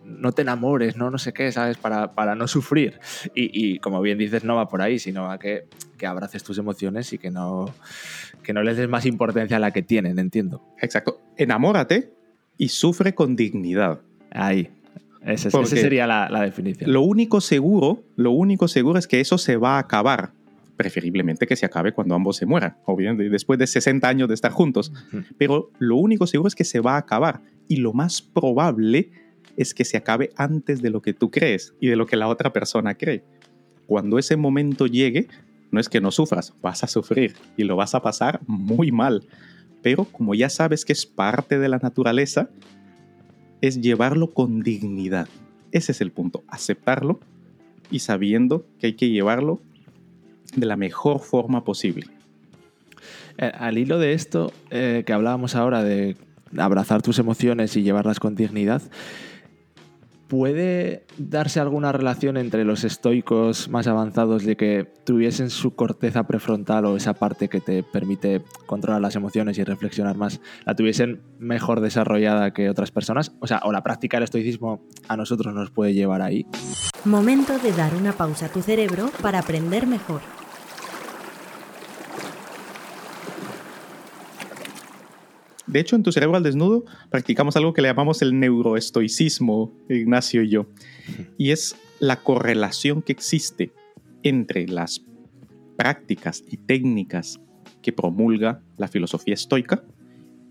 no 0.06 0.32
te 0.32 0.42
enamores, 0.42 0.96
no, 0.96 1.12
no 1.12 1.18
sé 1.18 1.34
qué, 1.34 1.52
¿sabes? 1.52 1.78
Para, 1.78 2.14
para 2.14 2.36
no 2.36 2.48
sufrir. 2.48 2.98
Y, 3.36 3.78
como 3.80 4.02
bien 4.02 4.18
dices, 4.18 4.46
no 4.46 4.56
va 4.56 4.70
por 4.70 4.82
ahí, 4.82 5.00
sino 5.00 5.24
va 5.24 5.38
que, 5.38 5.68
que 5.98 6.08
abraces 6.08 6.46
tus 6.46 6.58
emociones 6.60 7.12
y 7.12 7.18
que 7.18 7.30
no, 7.30 7.76
que 8.42 8.54
no 8.54 8.64
les 8.64 8.78
des 8.78 8.88
más 8.88 9.06
importancia 9.06 9.58
a 9.58 9.60
la 9.60 9.72
que 9.72 9.82
tienen, 9.82 10.18
entiendo. 10.18 10.64
Exacto. 10.82 11.20
Enamórate, 11.36 12.14
y 12.60 12.68
sufre 12.68 13.16
con 13.16 13.36
dignidad. 13.36 14.02
Ahí. 14.30 14.70
Esa, 15.26 15.50
sería 15.66 16.06
la, 16.06 16.42
definición. 16.42 16.92
Lo 16.92 17.02
único 17.02 17.42
seguro, 17.42 18.04
lo 18.16 18.32
único 18.32 18.68
seguro 18.68 19.00
es 19.00 19.08
que 19.08 19.20
eso 19.20 19.40
se 19.40 19.58
va 19.58 19.78
a 19.78 19.80
acabar. 19.80 20.32
preferiblemente 20.78 21.46
que 21.46 21.58
se 21.58 21.66
acabe 21.66 21.92
cuando 21.92 22.16
ambos 22.16 22.38
se 22.38 22.46
mueran, 22.46 22.78
o 22.86 22.96
bien 22.96 23.18
después 23.18 23.60
de 23.60 23.68
60 23.68 24.08
años 24.08 24.30
de 24.30 24.36
estar 24.36 24.52
juntos. 24.52 24.94
Pero 25.38 25.72
lo 25.78 25.98
único 25.98 26.26
seguro 26.26 26.48
es 26.48 26.56
que 26.56 26.64
se 26.64 26.80
va 26.80 26.94
a 26.96 27.00
acabar 27.00 27.42
y 27.68 27.78
lo 27.78 27.92
más 27.92 28.22
probable 28.22 29.10
es 29.58 29.74
que 29.74 29.84
se 29.84 29.98
acabe 29.98 30.32
antes 30.38 30.82
de 30.82 30.90
lo 30.90 31.02
que 31.02 31.14
tú 31.14 31.32
crees 31.32 31.74
y 31.82 31.88
de 31.88 31.98
lo 31.98 32.06
que 32.06 32.16
la 32.16 32.30
otra 32.30 32.54
persona 32.54 32.96
cree. 32.96 33.24
Cuando 33.88 34.18
ese 34.20 34.38
momento 34.38 34.86
llegue, 34.88 35.28
no 35.72 35.82
es 35.82 35.90
que 35.90 36.00
no 36.00 36.12
sufras, 36.12 36.54
vas 36.62 36.84
a 36.84 36.88
sufrir 36.88 37.36
y 37.58 37.64
lo 37.64 37.76
vas 37.76 37.94
a 37.94 38.02
pasar 38.02 38.40
muy 38.48 38.92
mal. 38.92 39.24
Pero 39.82 40.06
como 40.06 40.36
ya 40.36 40.50
sabes 40.50 40.86
que 40.86 40.94
es 40.94 41.06
parte 41.06 41.60
de 41.60 41.70
la 41.70 41.78
naturaleza, 41.78 42.50
es 43.62 43.82
llevarlo 43.82 44.34
con 44.34 44.62
dignidad. 44.62 45.28
Ese 45.72 45.92
es 45.92 46.02
el 46.02 46.12
punto, 46.12 46.44
aceptarlo 46.48 47.20
y 47.92 48.00
sabiendo 48.00 48.66
que 48.80 48.88
hay 48.88 48.94
que 48.94 49.10
llevarlo 49.10 49.62
de 50.56 50.66
la 50.66 50.76
mejor 50.76 51.20
forma 51.20 51.64
posible. 51.64 52.08
Eh, 53.38 53.52
al 53.58 53.78
hilo 53.78 54.00
de 54.00 54.14
esto 54.14 54.52
eh, 54.70 55.04
que 55.06 55.14
hablábamos 55.14 55.56
ahora 55.56 55.84
de 55.84 56.18
abrazar 56.58 57.02
tus 57.02 57.20
emociones 57.20 57.76
y 57.78 57.84
llevarlas 57.84 58.20
con 58.20 58.36
dignidad, 58.36 58.82
¿Puede 60.30 61.08
darse 61.18 61.60
alguna 61.60 61.92
relación 61.92 62.38
entre 62.38 62.64
los 62.64 62.84
estoicos 62.84 63.68
más 63.68 63.88
avanzados 63.88 64.46
de 64.46 64.56
que 64.56 64.88
tuviesen 65.04 65.50
su 65.50 65.74
corteza 65.74 66.28
prefrontal 66.28 66.86
o 66.86 66.96
esa 66.96 67.16
parte 67.16 67.50
que 67.50 67.60
te 67.60 67.82
permite 67.82 68.44
controlar 68.68 69.02
las 69.02 69.16
emociones 69.16 69.58
y 69.58 69.64
reflexionar 69.64 70.18
más, 70.18 70.40
la 70.66 70.76
tuviesen 70.76 71.24
mejor 71.40 71.82
desarrollada 71.82 72.54
que 72.54 72.70
otras 72.70 72.92
personas? 72.92 73.32
O 73.40 73.48
sea, 73.48 73.62
o 73.64 73.72
la 73.72 73.82
práctica 73.82 74.18
del 74.18 74.26
estoicismo 74.26 74.86
a 75.08 75.18
nosotros 75.18 75.52
nos 75.56 75.72
puede 75.72 75.96
llevar 75.96 76.22
ahí. 76.22 76.46
Momento 77.06 77.58
de 77.58 77.72
dar 77.74 77.96
una 77.96 78.14
pausa 78.14 78.46
a 78.46 78.50
tu 78.50 78.62
cerebro 78.62 79.10
para 79.24 79.40
aprender 79.40 79.88
mejor. 79.88 80.22
De 85.70 85.80
hecho, 85.80 85.96
en 85.96 86.04
tu 86.04 86.12
cerebro 86.12 86.36
al 86.36 86.44
desnudo 86.44 86.84
practicamos 87.12 87.56
algo 87.56 87.74
que 87.74 87.82
le 87.82 87.90
llamamos 87.90 88.24
el 88.24 88.40
neuroestoicismo, 88.40 89.72
Ignacio 89.88 90.42
y 90.42 90.50
yo. 90.50 90.66
Y 91.38 91.52
es 91.52 91.76
la 92.00 92.18
correlación 92.18 93.04
que 93.04 93.12
existe 93.12 93.72
entre 94.24 94.68
las 94.68 95.02
prácticas 95.78 96.44
y 96.50 96.58
técnicas 96.58 97.40
que 97.84 97.94
promulga 97.94 98.62
la 98.78 98.88
filosofía 98.88 99.36
estoica 99.36 99.84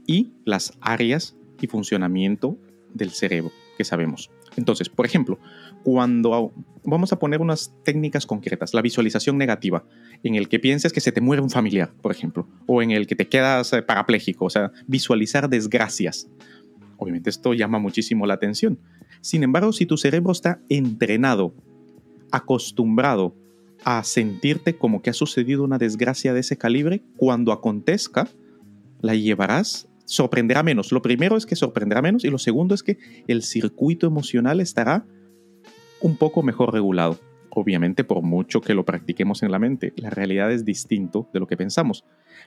y 0.06 0.30
las 0.44 0.72
áreas 0.80 1.36
y 1.60 1.66
funcionamiento 1.66 2.56
del 2.94 3.10
cerebro 3.10 3.52
que 3.78 3.84
sabemos. 3.84 4.30
Entonces, 4.56 4.90
por 4.90 5.06
ejemplo, 5.06 5.38
cuando 5.84 6.52
vamos 6.84 7.12
a 7.12 7.18
poner 7.18 7.40
unas 7.40 7.72
técnicas 7.84 8.26
concretas, 8.26 8.74
la 8.74 8.82
visualización 8.82 9.38
negativa, 9.38 9.84
en 10.24 10.34
el 10.34 10.48
que 10.48 10.58
pienses 10.58 10.92
que 10.92 11.00
se 11.00 11.12
te 11.12 11.20
muere 11.20 11.40
un 11.40 11.48
familiar, 11.48 11.92
por 12.02 12.12
ejemplo, 12.12 12.46
o 12.66 12.82
en 12.82 12.90
el 12.90 13.06
que 13.06 13.14
te 13.14 13.28
quedas 13.28 13.72
eh, 13.72 13.82
parapléjico, 13.82 14.46
o 14.46 14.50
sea, 14.50 14.72
visualizar 14.86 15.48
desgracias. 15.48 16.28
Obviamente 16.98 17.30
esto 17.30 17.54
llama 17.54 17.78
muchísimo 17.78 18.26
la 18.26 18.34
atención. 18.34 18.78
Sin 19.20 19.44
embargo, 19.44 19.72
si 19.72 19.86
tu 19.86 19.96
cerebro 19.96 20.32
está 20.32 20.60
entrenado, 20.68 21.54
acostumbrado 22.32 23.34
a 23.84 24.02
sentirte 24.02 24.76
como 24.76 25.02
que 25.02 25.10
ha 25.10 25.14
sucedido 25.14 25.62
una 25.62 25.78
desgracia 25.78 26.34
de 26.34 26.40
ese 26.40 26.58
calibre, 26.58 27.02
cuando 27.16 27.52
acontezca, 27.52 28.28
la 29.00 29.14
llevarás, 29.14 29.88
sorprenderá 30.08 30.62
menos. 30.62 30.90
Lo 30.90 31.02
primero 31.02 31.36
es 31.36 31.44
que 31.44 31.54
sorprenderá 31.54 32.00
menos 32.00 32.24
y 32.24 32.30
lo 32.30 32.38
segundo 32.38 32.74
es 32.74 32.82
que 32.82 32.98
el 33.26 33.42
circuito 33.42 34.06
emocional 34.06 34.60
estará 34.60 35.04
un 36.00 36.16
poco 36.16 36.42
mejor 36.42 36.72
regulado. 36.72 37.18
Obviamente, 37.50 38.04
por 38.04 38.22
mucho 38.22 38.60
que 38.60 38.74
lo 38.74 38.84
practiquemos 38.84 39.42
en 39.42 39.50
la 39.50 39.58
mente, 39.58 39.92
la 39.96 40.10
realidad 40.10 40.50
es 40.50 40.64
distinto 40.64 41.28
de 41.32 41.40
lo 41.40 41.46
que 41.46 41.56
pensamos. 41.56 42.04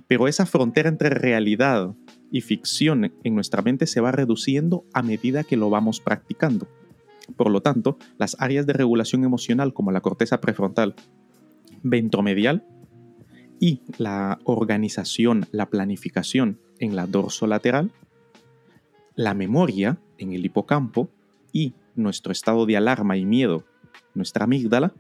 Pero 0.08 0.28
esa 0.28 0.46
frontera 0.46 0.90
entre 0.90 1.10
realidad 1.10 1.94
y 2.32 2.42
ficción 2.42 3.14
en 3.24 3.36
nuestra 3.36 3.62
mente 3.62 3.86
se 3.88 4.02
va 4.02 4.12
reduciendo 4.12 4.86
a 4.94 5.04
medida 5.04 5.44
que 5.44 5.58
lo 5.58 5.70
vamos 5.70 6.00
practicando. 6.00 6.68
Por 7.36 7.52
lo 7.52 7.62
tanto, 7.62 7.98
las 8.18 8.36
áreas 8.40 8.66
de 8.66 8.74
regulación 8.74 9.24
emocional 9.24 9.74
como 9.74 9.92
la 9.92 10.02
corteza 10.02 10.42
prefrontal, 10.42 10.96
ventromedial 11.84 12.66
y 13.60 13.82
la 13.98 14.40
organización, 14.46 15.46
la 15.52 15.70
planificación 15.70 16.60
en 16.82 16.98
la 16.98 17.08
dorsolateral, 17.08 17.92
la 19.16 19.34
memoria 19.34 19.98
en 20.18 20.34
el 20.34 20.46
hipocampo 20.46 21.10
y 21.54 21.74
nuestro 21.96 22.34
estado 22.34 22.66
de 22.66 22.76
alarma 22.76 23.16
y 23.16 23.26
miedo, 23.26 23.64
nuestra 24.14 24.44
amígdala, 24.44 24.94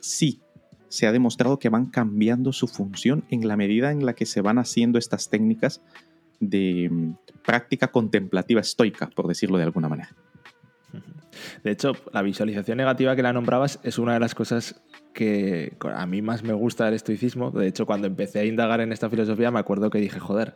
sí 0.00 0.40
se 0.88 1.06
ha 1.06 1.12
demostrado 1.12 1.58
que 1.58 1.70
van 1.70 1.86
cambiando 1.86 2.52
su 2.52 2.68
función 2.68 3.24
en 3.30 3.48
la 3.48 3.56
medida 3.56 3.90
en 3.90 4.04
la 4.04 4.12
que 4.12 4.26
se 4.26 4.42
van 4.42 4.58
haciendo 4.58 4.98
estas 4.98 5.30
técnicas 5.30 5.80
de 6.38 6.88
mm, 6.90 7.14
práctica 7.42 7.88
contemplativa 7.88 8.60
estoica, 8.60 9.08
por 9.08 9.26
decirlo 9.26 9.56
de 9.56 9.64
alguna 9.64 9.88
manera. 9.88 10.14
De 11.64 11.70
hecho, 11.70 11.92
la 12.12 12.20
visualización 12.20 12.76
negativa 12.76 13.16
que 13.16 13.22
la 13.22 13.32
nombrabas 13.32 13.80
es 13.82 13.98
una 13.98 14.12
de 14.12 14.20
las 14.20 14.34
cosas 14.34 14.82
que 15.12 15.76
a 15.94 16.06
mí 16.06 16.22
más 16.22 16.42
me 16.42 16.52
gusta 16.52 16.86
del 16.86 16.94
estoicismo. 16.94 17.50
De 17.50 17.66
hecho, 17.66 17.86
cuando 17.86 18.06
empecé 18.06 18.40
a 18.40 18.44
indagar 18.44 18.80
en 18.80 18.92
esta 18.92 19.08
filosofía, 19.08 19.50
me 19.50 19.58
acuerdo 19.58 19.90
que 19.90 19.98
dije, 19.98 20.18
joder, 20.18 20.54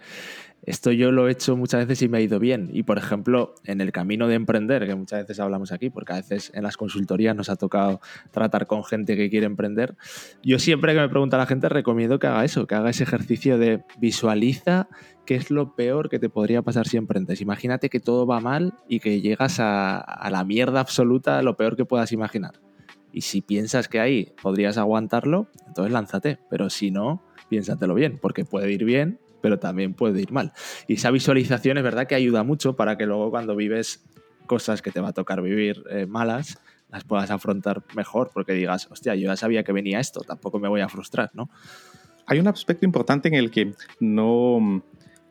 esto 0.63 0.91
yo 0.91 1.13
lo 1.13 1.29
he 1.29 1.33
hecho 1.33 1.57
muchas 1.57 1.87
veces 1.87 2.03
y 2.03 2.09
me 2.09 2.19
ha 2.19 2.21
ido 2.21 2.39
bien. 2.39 2.71
Y 2.73 2.83
por 2.83 2.99
ejemplo, 2.99 3.55
en 3.65 3.81
el 3.81 3.93
camino 3.93 4.27
de 4.27 4.35
emprender, 4.35 4.87
que 4.87 4.95
muchas 4.95 5.21
veces 5.21 5.39
hablamos 5.39 5.71
aquí, 5.73 5.91
porque 5.91 6.13
a 6.13 6.17
veces 6.17 6.51
en 6.55 6.65
las 6.65 6.77
consultorías 6.77 7.37
nos 7.37 7.49
ha 7.49 7.57
tocado 7.57 8.01
tratar 8.33 8.67
con 8.67 8.83
gente 8.83 9.17
que 9.17 9.31
quiere 9.31 9.47
emprender, 9.47 9.97
yo 10.43 10.59
siempre 10.59 10.95
que 10.95 11.01
me 11.01 11.09
pregunta 11.09 11.39
la 11.39 11.47
gente 11.47 11.69
recomiendo 11.69 12.19
que 12.19 12.27
haga 12.27 12.45
eso, 12.45 12.67
que 12.67 12.75
haga 12.75 12.91
ese 12.91 13.05
ejercicio 13.05 13.59
de 13.59 13.85
visualiza 13.99 14.89
qué 15.25 15.37
es 15.37 15.51
lo 15.51 15.75
peor 15.75 16.09
que 16.09 16.19
te 16.19 16.29
podría 16.29 16.63
pasar 16.63 16.87
si 16.87 16.97
emprendes. 16.97 17.41
Imagínate 17.41 17.89
que 17.89 18.01
todo 18.01 18.27
va 18.27 18.41
mal 18.41 18.75
y 18.89 19.01
que 19.01 19.21
llegas 19.21 19.61
a, 19.61 19.99
a 19.99 20.31
la 20.31 20.45
mierda 20.45 20.81
absoluta, 20.81 21.43
lo 21.43 21.57
peor 21.57 21.77
que 21.77 21.85
puedas 21.85 22.13
imaginar 22.13 22.66
y 23.17 23.23
si 23.23 23.41
piensas 23.41 23.89
que 23.89 23.99
ahí 23.99 24.35
podrías 24.43 24.77
aguantarlo, 24.77 25.49
entonces 25.67 25.91
lánzate. 25.91 26.39
Pero 26.51 26.69
si 26.69 26.91
no, 26.91 27.23
piénsatelo 27.49 27.95
bien, 27.95 28.19
porque 28.21 28.45
puede 28.45 28.71
ir 28.71 28.85
bien, 28.85 29.19
pero 29.41 29.59
también 29.59 29.95
puede 29.95 30.21
ir 30.21 30.33
mal. 30.33 30.53
Y 30.87 30.97
esa 30.97 31.11
visualización 31.11 31.79
es 31.79 31.83
verdad 31.83 32.07
que 32.07 32.15
ayuda 32.15 32.43
mucho 32.43 32.77
para 32.77 32.99
que 32.99 33.07
luego 33.07 33.31
cuando 33.31 33.57
vives 33.57 34.05
cosas 34.45 34.83
que 34.83 34.91
te 34.91 35.01
va 35.01 35.09
a 35.09 35.13
tocar 35.15 35.41
vivir 35.41 35.83
eh, 35.89 36.05
malas, 36.05 36.59
las 36.91 37.05
puedas 37.05 37.31
afrontar 37.31 37.83
mejor, 37.97 38.33
porque 38.35 38.53
digas, 38.53 38.87
hostia, 38.91 39.15
yo 39.15 39.29
ya 39.29 39.37
sabía 39.37 39.65
que 39.65 39.73
venía 39.73 39.99
esto, 39.99 40.21
tampoco 40.21 40.59
me 40.59 40.69
voy 40.69 40.83
a 40.83 40.89
frustrar, 40.91 41.31
¿no? 41.33 41.49
Hay 42.27 42.39
un 42.39 42.49
aspecto 42.49 42.85
importante 42.85 43.29
en 43.29 43.35
el 43.35 43.51
que 43.51 43.73
no, 43.99 44.83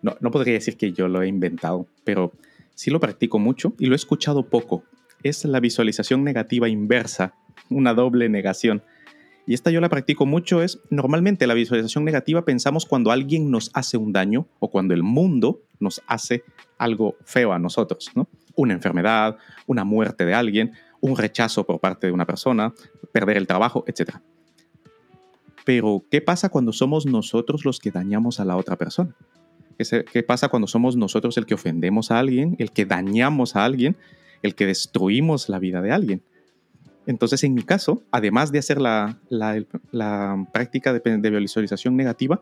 no, 0.01 0.17
no 0.19 0.31
podría 0.31 0.55
decir 0.55 0.75
que 0.75 0.91
yo 0.91 1.07
lo 1.07 1.21
he 1.21 1.27
inventado, 1.27 1.85
pero 2.03 2.31
sí 2.73 2.89
lo 2.89 2.99
practico 2.99 3.37
mucho 3.37 3.75
y 3.77 3.85
lo 3.85 3.93
he 3.93 3.95
escuchado 3.95 4.49
poco. 4.49 4.85
Es 5.21 5.45
la 5.45 5.59
visualización 5.59 6.23
negativa 6.23 6.67
inversa 6.67 7.35
una 7.69 7.93
doble 7.93 8.29
negación. 8.29 8.83
Y 9.47 9.53
esta 9.53 9.69
yo 9.69 9.79
la 9.79 9.89
practico 9.89 10.25
mucho, 10.25 10.63
es 10.63 10.79
normalmente 10.89 11.45
la 11.45 11.53
visualización 11.53 12.03
negativa 12.03 12.45
pensamos 12.45 12.85
cuando 12.85 13.11
alguien 13.11 13.51
nos 13.51 13.69
hace 13.73 13.97
un 13.97 14.11
daño 14.11 14.47
o 14.59 14.71
cuando 14.71 14.93
el 14.93 15.03
mundo 15.03 15.61
nos 15.79 16.01
hace 16.07 16.43
algo 16.77 17.15
feo 17.25 17.53
a 17.53 17.59
nosotros, 17.59 18.09
¿no? 18.15 18.27
Una 18.55 18.73
enfermedad, 18.73 19.37
una 19.67 19.83
muerte 19.83 20.25
de 20.25 20.33
alguien, 20.33 20.71
un 20.99 21.15
rechazo 21.15 21.65
por 21.65 21.79
parte 21.79 22.07
de 22.07 22.13
una 22.13 22.25
persona, 22.25 22.73
perder 23.11 23.37
el 23.37 23.45
trabajo, 23.45 23.83
etc. 23.87 24.15
Pero, 25.63 26.03
¿qué 26.09 26.21
pasa 26.21 26.49
cuando 26.49 26.73
somos 26.73 27.05
nosotros 27.05 27.65
los 27.65 27.79
que 27.79 27.91
dañamos 27.91 28.39
a 28.39 28.45
la 28.45 28.55
otra 28.55 28.77
persona? 28.77 29.15
¿Qué 29.77 30.23
pasa 30.23 30.47
cuando 30.47 30.67
somos 30.67 30.95
nosotros 30.95 31.37
el 31.37 31.45
que 31.45 31.53
ofendemos 31.53 32.09
a 32.09 32.19
alguien, 32.19 32.55
el 32.59 32.71
que 32.71 32.85
dañamos 32.85 33.55
a 33.55 33.65
alguien, 33.65 33.97
el 34.41 34.55
que 34.55 34.65
destruimos 34.65 35.49
la 35.49 35.59
vida 35.59 35.81
de 35.81 35.91
alguien? 35.91 36.23
Entonces, 37.07 37.43
en 37.43 37.53
mi 37.53 37.63
caso, 37.63 38.03
además 38.11 38.51
de 38.51 38.59
hacer 38.59 38.81
la, 38.81 39.17
práctica 40.51 40.93
de, 40.93 41.39
visualización 41.39 41.95
negativa, 41.95 42.41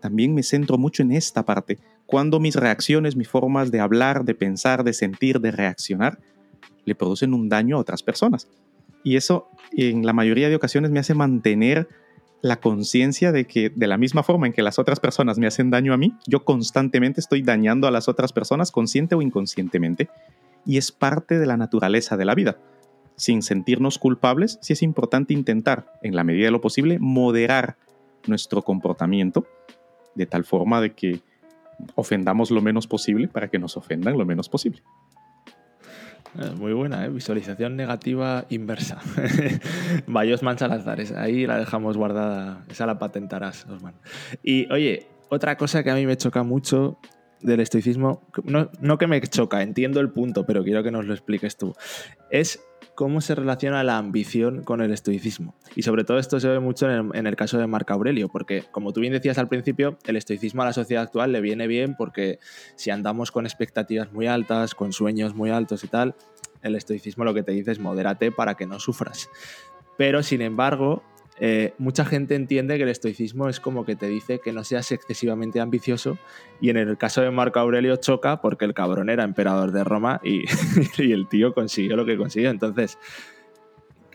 también 0.00 0.34
me 0.34 0.42
centro 0.42 0.78
mucho 0.78 1.02
en 1.02 1.12
esta 1.12 1.44
parte, 1.44 1.78
cuando 2.06 2.40
mis 2.40 2.56
reacciones, 2.56 3.16
mis 3.16 3.28
formas 3.28 3.70
de 3.70 3.80
hablar, 3.80 4.24
de 4.24 4.34
pensar, 4.34 4.82
de 4.82 4.92
sentir, 4.92 5.40
de 5.40 5.52
reaccionar, 5.52 6.18
le 6.84 6.94
producen 6.94 7.34
un 7.34 7.48
daño 7.48 7.76
a 7.76 7.80
otras 7.80 8.02
personas. 8.02 8.48
Y 9.04 9.16
eso, 9.16 9.48
en 9.72 10.04
la 10.04 10.12
mayoría 10.12 10.48
de 10.48 10.56
ocasiones, 10.56 10.90
me 10.90 10.98
hace 10.98 11.14
mantener 11.14 11.88
la 12.42 12.56
conciencia 12.56 13.32
de 13.32 13.44
que 13.44 13.70
de 13.70 13.86
la 13.86 13.98
misma 13.98 14.22
forma 14.22 14.46
en 14.46 14.52
que 14.52 14.62
las 14.62 14.78
otras 14.78 14.98
personas 14.98 15.38
me 15.38 15.46
hacen 15.46 15.70
daño 15.70 15.92
a 15.92 15.98
mí, 15.98 16.14
yo 16.26 16.44
constantemente 16.44 17.20
estoy 17.20 17.42
dañando 17.42 17.86
a 17.86 17.90
las 17.90 18.08
otras 18.08 18.32
personas, 18.32 18.72
consciente 18.72 19.14
o 19.14 19.22
inconscientemente. 19.22 20.08
Y 20.64 20.78
es 20.78 20.90
parte 20.90 21.38
de 21.38 21.46
la 21.46 21.56
naturaleza 21.56 22.16
de 22.16 22.24
la 22.24 22.34
vida 22.34 22.56
sin 23.20 23.42
sentirnos 23.42 23.98
culpables, 23.98 24.58
sí 24.62 24.72
es 24.72 24.82
importante 24.82 25.34
intentar, 25.34 25.92
en 26.02 26.16
la 26.16 26.24
medida 26.24 26.46
de 26.46 26.52
lo 26.52 26.62
posible, 26.62 26.98
moderar 26.98 27.76
nuestro 28.26 28.62
comportamiento 28.62 29.46
de 30.14 30.24
tal 30.24 30.44
forma 30.44 30.80
de 30.80 30.94
que 30.94 31.20
ofendamos 31.96 32.50
lo 32.50 32.62
menos 32.62 32.86
posible 32.86 33.28
para 33.28 33.48
que 33.48 33.58
nos 33.58 33.76
ofendan 33.76 34.16
lo 34.16 34.24
menos 34.24 34.48
posible. 34.48 34.82
Eh, 36.38 36.50
muy 36.56 36.72
buena, 36.72 37.04
¿eh? 37.04 37.10
visualización 37.10 37.76
negativa 37.76 38.46
inversa. 38.48 39.00
Bayos 40.06 40.42
Manchalazares, 40.42 41.12
ahí 41.12 41.46
la 41.46 41.58
dejamos 41.58 41.98
guardada, 41.98 42.64
esa 42.70 42.86
la 42.86 42.98
patentarás, 42.98 43.66
Osman. 43.66 43.96
Y 44.42 44.66
oye, 44.72 45.08
otra 45.28 45.58
cosa 45.58 45.82
que 45.82 45.90
a 45.90 45.94
mí 45.94 46.06
me 46.06 46.16
choca 46.16 46.42
mucho 46.42 46.98
del 47.42 47.60
estoicismo, 47.60 48.22
no, 48.44 48.98
que 48.98 49.06
me 49.06 49.20
choca, 49.20 49.62
entiendo 49.62 50.00
el 50.00 50.08
punto, 50.08 50.46
pero 50.46 50.64
quiero 50.64 50.82
que 50.82 50.90
nos 50.90 51.04
lo 51.04 51.12
expliques 51.12 51.58
tú, 51.58 51.74
es 52.30 52.62
cómo 53.00 53.22
se 53.22 53.34
relaciona 53.34 53.82
la 53.82 53.96
ambición 53.96 54.62
con 54.62 54.82
el 54.82 54.92
estoicismo. 54.92 55.54
Y 55.74 55.84
sobre 55.84 56.04
todo 56.04 56.18
esto 56.18 56.38
se 56.38 56.48
ve 56.48 56.60
mucho 56.60 56.86
en 56.90 57.26
el, 57.26 57.34
caso 57.34 57.56
de 57.56 57.66
Marco 57.66 57.94
Aurelio, 57.94 58.28
porque 58.28 58.64
como 58.70 58.92
tú 58.92 59.00
bien 59.00 59.14
decías 59.14 59.38
al 59.38 59.48
principio, 59.48 59.96
el 60.04 60.16
estoicismo 60.16 60.60
a 60.60 60.66
la 60.66 60.74
sociedad 60.74 61.04
actual 61.04 61.32
le 61.32 61.40
viene 61.40 61.66
bien 61.66 61.94
porque 61.96 62.40
si 62.76 62.90
andamos 62.90 63.30
con 63.30 63.46
expectativas 63.46 64.12
muy 64.12 64.26
altas, 64.26 64.74
con 64.74 64.92
sueños 64.92 65.34
muy 65.34 65.48
altos 65.48 65.82
y 65.82 65.88
tal, 65.88 66.14
el 66.60 66.74
estoicismo 66.74 67.24
lo 67.24 67.32
que 67.32 67.42
te 67.42 67.52
dice 67.52 67.70
es 67.70 67.78
modérate 67.78 68.32
para 68.32 68.54
que 68.54 68.66
no 68.66 68.78
sufras. 68.78 69.30
Pero 69.96 70.22
sin 70.22 70.42
embargo, 70.42 71.02
eh, 71.42 71.72
mucha 71.78 72.04
gente 72.04 72.34
entiende 72.34 72.76
que 72.76 72.82
el 72.82 72.90
estoicismo 72.90 73.48
es 73.48 73.60
como 73.60 73.86
que 73.86 73.96
te 73.96 74.06
dice 74.06 74.40
que 74.40 74.52
no 74.52 74.62
seas 74.62 74.92
excesivamente 74.92 75.58
ambicioso 75.58 76.18
y 76.60 76.68
en 76.68 76.76
el 76.76 76.98
caso 76.98 77.22
de 77.22 77.30
Marco 77.30 77.58
Aurelio 77.58 77.96
choca 77.96 78.42
porque 78.42 78.66
el 78.66 78.74
cabrón 78.74 79.08
era 79.08 79.24
emperador 79.24 79.72
de 79.72 79.82
Roma 79.82 80.20
y, 80.22 80.44
el 81.02 81.26
tío 81.28 81.54
consiguió 81.54 81.96
lo 81.96 82.04
que 82.04 82.18
consiguió. 82.18 82.50
Entonces, 82.50 82.98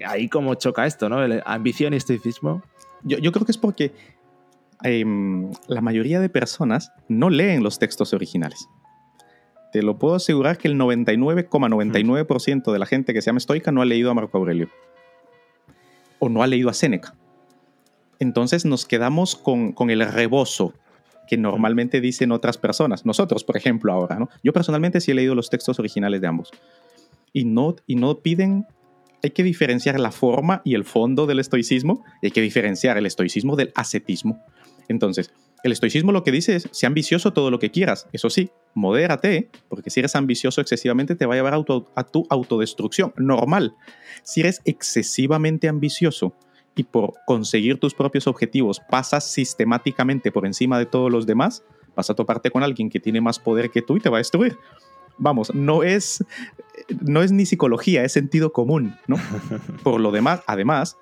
ahí 0.05 0.29
como 0.29 0.53
choca 0.53 0.85
esto, 0.85 1.09
¿no? 1.09 1.17
ambición 1.45 1.95
y 1.95 1.97
estoicismo. 1.97 2.61
Yo, 3.01 3.31
creo 3.31 3.45
que 3.45 3.51
es 3.51 3.57
porque 3.57 3.91
em, 4.83 5.51
la 5.67 5.81
mayoría 5.81 6.19
de 6.19 6.29
personas 6.29 6.91
no 7.07 7.31
leen 7.31 7.63
los 7.63 7.79
textos 7.79 8.13
originales. 8.13 8.69
Te 9.71 9.81
lo 9.81 9.97
puedo 9.97 10.13
asegurar 10.13 10.59
que 10.59 10.67
el 10.67 10.75
99,99% 10.75 12.71
de 12.71 12.79
la 12.79 12.85
gente 12.85 13.15
que 13.15 13.21
se 13.23 13.27
llama 13.27 13.39
estoica 13.39 13.71
no 13.71 13.81
ha 13.81 13.85
leído 13.85 14.11
a 14.11 14.13
Marco 14.13 14.37
Aurelio 14.37 14.69
o 16.25 16.29
no 16.29 16.43
ha 16.43 16.47
leído 16.47 16.69
a 16.69 16.73
Séneca. 16.73 17.15
Entonces 18.19 18.65
nos 18.65 18.85
quedamos 18.85 19.35
con, 19.35 19.73
el 19.89 20.05
rebozo 20.05 20.73
que 21.27 21.37
normalmente 21.37 22.01
dicen 22.01 22.31
otras 22.31 22.57
personas. 22.57 23.05
Nosotros, 23.05 23.43
por 23.43 23.57
ejemplo, 23.57 23.91
ahora, 23.91 24.17
¿no? 24.19 24.29
Yo 24.43 24.53
personalmente 24.53 25.01
sí 25.01 25.11
he 25.11 25.15
leído 25.15 25.35
los 25.35 25.49
textos 25.49 25.79
originales 25.79 26.21
de 26.21 26.27
ambos. 26.27 26.51
Y 27.33 27.45
no, 27.45 27.75
y 27.87 27.95
no 27.95 28.19
piden, 28.19 28.65
hay 29.23 29.31
que 29.31 29.43
diferenciar 29.43 29.99
la 29.99 30.11
forma 30.11 30.61
y 30.63 30.75
el 30.75 30.85
fondo 30.85 31.25
del 31.25 31.39
estoicismo, 31.39 32.03
hay 32.21 32.31
que 32.31 32.41
diferenciar 32.41 32.97
el 32.97 33.05
estoicismo 33.05 33.55
del 33.55 33.71
ascetismo. 33.75 34.43
Entonces, 34.87 35.33
el 35.65 35.71
estoicismo 35.71 36.11
lo 36.11 36.23
que 36.23 36.31
dice 36.31 36.55
es, 36.55 36.69
sea 36.71 36.87
ambicioso 36.87 37.33
todo 37.33 37.49
lo 37.49 37.57
que 37.57 37.71
quieras. 37.71 38.07
Eso 38.13 38.29
sí, 38.29 38.51
modérate, 38.75 39.49
porque 39.67 39.89
si 39.89 39.99
eres 39.99 40.15
ambicioso 40.15 40.61
excesivamente 40.61 41.15
te 41.15 41.25
va 41.25 41.33
a 41.33 41.37
llevar 41.37 41.55
a 41.55 42.03
tu 42.03 42.27
autodestrucción. 42.29 43.13
Normal. 43.17 43.75
Si 44.21 44.41
eres 44.41 44.61
excesivamente 44.65 45.67
ambicioso 45.67 46.35
y 46.75 46.83
por 46.83 47.13
conseguir 47.25 47.79
tus 47.79 47.95
propios 47.95 48.27
objetivos 48.27 48.79
pasas 48.91 49.25
sistemáticamente 49.25 50.31
por 50.31 50.45
encima 50.45 50.77
de 50.77 50.85
todos 50.85 51.11
los 51.11 51.25
demás, 51.25 51.63
vas 51.95 52.11
a 52.11 52.13
toparte 52.13 52.51
con 52.51 52.61
alguien 52.61 52.91
que 52.91 52.99
tiene 52.99 53.19
más 53.19 53.39
poder 53.39 53.71
que 53.71 53.81
tú 53.81 53.97
y 53.97 54.01
te 54.01 54.09
va 54.09 54.17
a 54.17 54.19
destruir. 54.19 54.57
Vamos, 55.17 55.51
no 55.55 55.81
es, 55.81 56.23
no 57.01 57.23
es 57.23 57.31
ni 57.31 57.47
psicología, 57.47 58.03
es 58.03 58.11
sentido 58.11 58.53
común, 58.53 58.95
¿no? 59.07 59.15
Por 59.83 59.99
lo 59.99 60.11
demás, 60.11 60.41
además, 60.45 60.97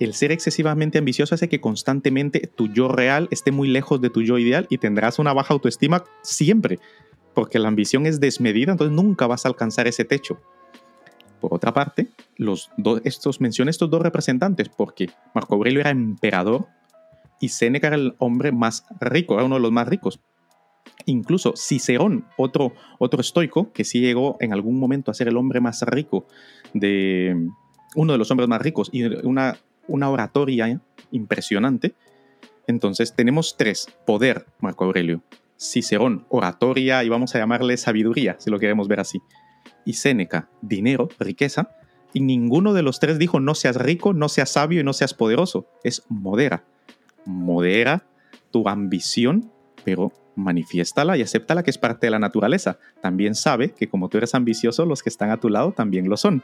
el 0.00 0.14
ser 0.14 0.32
excesivamente 0.32 0.98
ambicioso 0.98 1.34
hace 1.34 1.48
que 1.48 1.60
constantemente 1.60 2.50
tu 2.54 2.68
yo 2.68 2.88
real 2.88 3.28
esté 3.30 3.52
muy 3.52 3.68
lejos 3.68 4.00
de 4.00 4.08
tu 4.08 4.22
yo 4.22 4.38
ideal 4.38 4.66
y 4.70 4.78
tendrás 4.78 5.18
una 5.18 5.34
baja 5.34 5.52
autoestima 5.52 6.04
siempre, 6.22 6.78
porque 7.34 7.58
la 7.58 7.68
ambición 7.68 8.06
es 8.06 8.18
desmedida, 8.18 8.72
entonces 8.72 8.96
nunca 8.96 9.26
vas 9.26 9.44
a 9.44 9.48
alcanzar 9.48 9.86
ese 9.86 10.06
techo. 10.06 10.40
Por 11.40 11.54
otra 11.54 11.72
parte, 11.72 12.08
los 12.36 12.70
estos, 13.04 13.40
mencioné 13.40 13.70
estos 13.70 13.90
dos 13.90 14.02
representantes 14.02 14.68
porque 14.70 15.10
Marco 15.34 15.54
Aurelio 15.54 15.80
era 15.80 15.90
emperador 15.90 16.66
y 17.38 17.50
Séneca 17.50 17.88
era 17.88 17.96
el 17.96 18.14
hombre 18.18 18.52
más 18.52 18.84
rico, 19.00 19.34
era 19.34 19.44
uno 19.44 19.56
de 19.56 19.62
los 19.62 19.72
más 19.72 19.86
ricos. 19.86 20.20
Incluso 21.06 21.54
Cicerón, 21.56 22.26
otro, 22.36 22.72
otro 22.98 23.20
estoico, 23.20 23.72
que 23.72 23.84
sí 23.84 24.00
llegó 24.00 24.36
en 24.40 24.52
algún 24.52 24.78
momento 24.78 25.10
a 25.10 25.14
ser 25.14 25.28
el 25.28 25.36
hombre 25.36 25.60
más 25.60 25.82
rico 25.82 26.26
de 26.74 27.48
uno 27.96 28.12
de 28.12 28.18
los 28.18 28.30
hombres 28.30 28.48
más 28.48 28.60
ricos 28.60 28.88
y 28.92 29.04
una 29.24 29.56
una 29.90 30.08
oratoria 30.08 30.80
impresionante. 31.10 31.94
Entonces 32.66 33.14
tenemos 33.14 33.56
tres, 33.56 33.88
poder, 34.06 34.46
Marco 34.60 34.84
Aurelio, 34.84 35.22
Cicerón, 35.58 36.24
oratoria 36.30 37.04
y 37.04 37.08
vamos 37.08 37.34
a 37.34 37.38
llamarle 37.38 37.76
sabiduría, 37.76 38.36
si 38.38 38.50
lo 38.50 38.58
queremos 38.58 38.88
ver 38.88 39.00
así, 39.00 39.20
y 39.84 39.94
Séneca, 39.94 40.48
dinero, 40.62 41.08
riqueza, 41.18 41.76
y 42.12 42.20
ninguno 42.20 42.72
de 42.72 42.82
los 42.82 42.98
tres 43.00 43.18
dijo 43.18 43.40
no 43.40 43.54
seas 43.54 43.76
rico, 43.76 44.12
no 44.12 44.28
seas 44.28 44.50
sabio 44.50 44.80
y 44.80 44.84
no 44.84 44.92
seas 44.92 45.14
poderoso, 45.14 45.66
es 45.84 46.04
modera. 46.08 46.64
Modera 47.24 48.06
tu 48.50 48.68
ambición, 48.68 49.52
pero 49.84 50.12
manifiéstala 50.34 51.16
y 51.16 51.22
acéptala 51.22 51.62
que 51.62 51.70
es 51.70 51.78
parte 51.78 52.06
de 52.06 52.10
la 52.10 52.18
naturaleza. 52.18 52.78
También 53.00 53.34
sabe 53.34 53.72
que 53.72 53.88
como 53.88 54.08
tú 54.08 54.18
eres 54.18 54.34
ambicioso, 54.34 54.86
los 54.86 55.02
que 55.02 55.08
están 55.08 55.30
a 55.30 55.38
tu 55.38 55.48
lado 55.48 55.72
también 55.72 56.08
lo 56.08 56.16
son. 56.16 56.42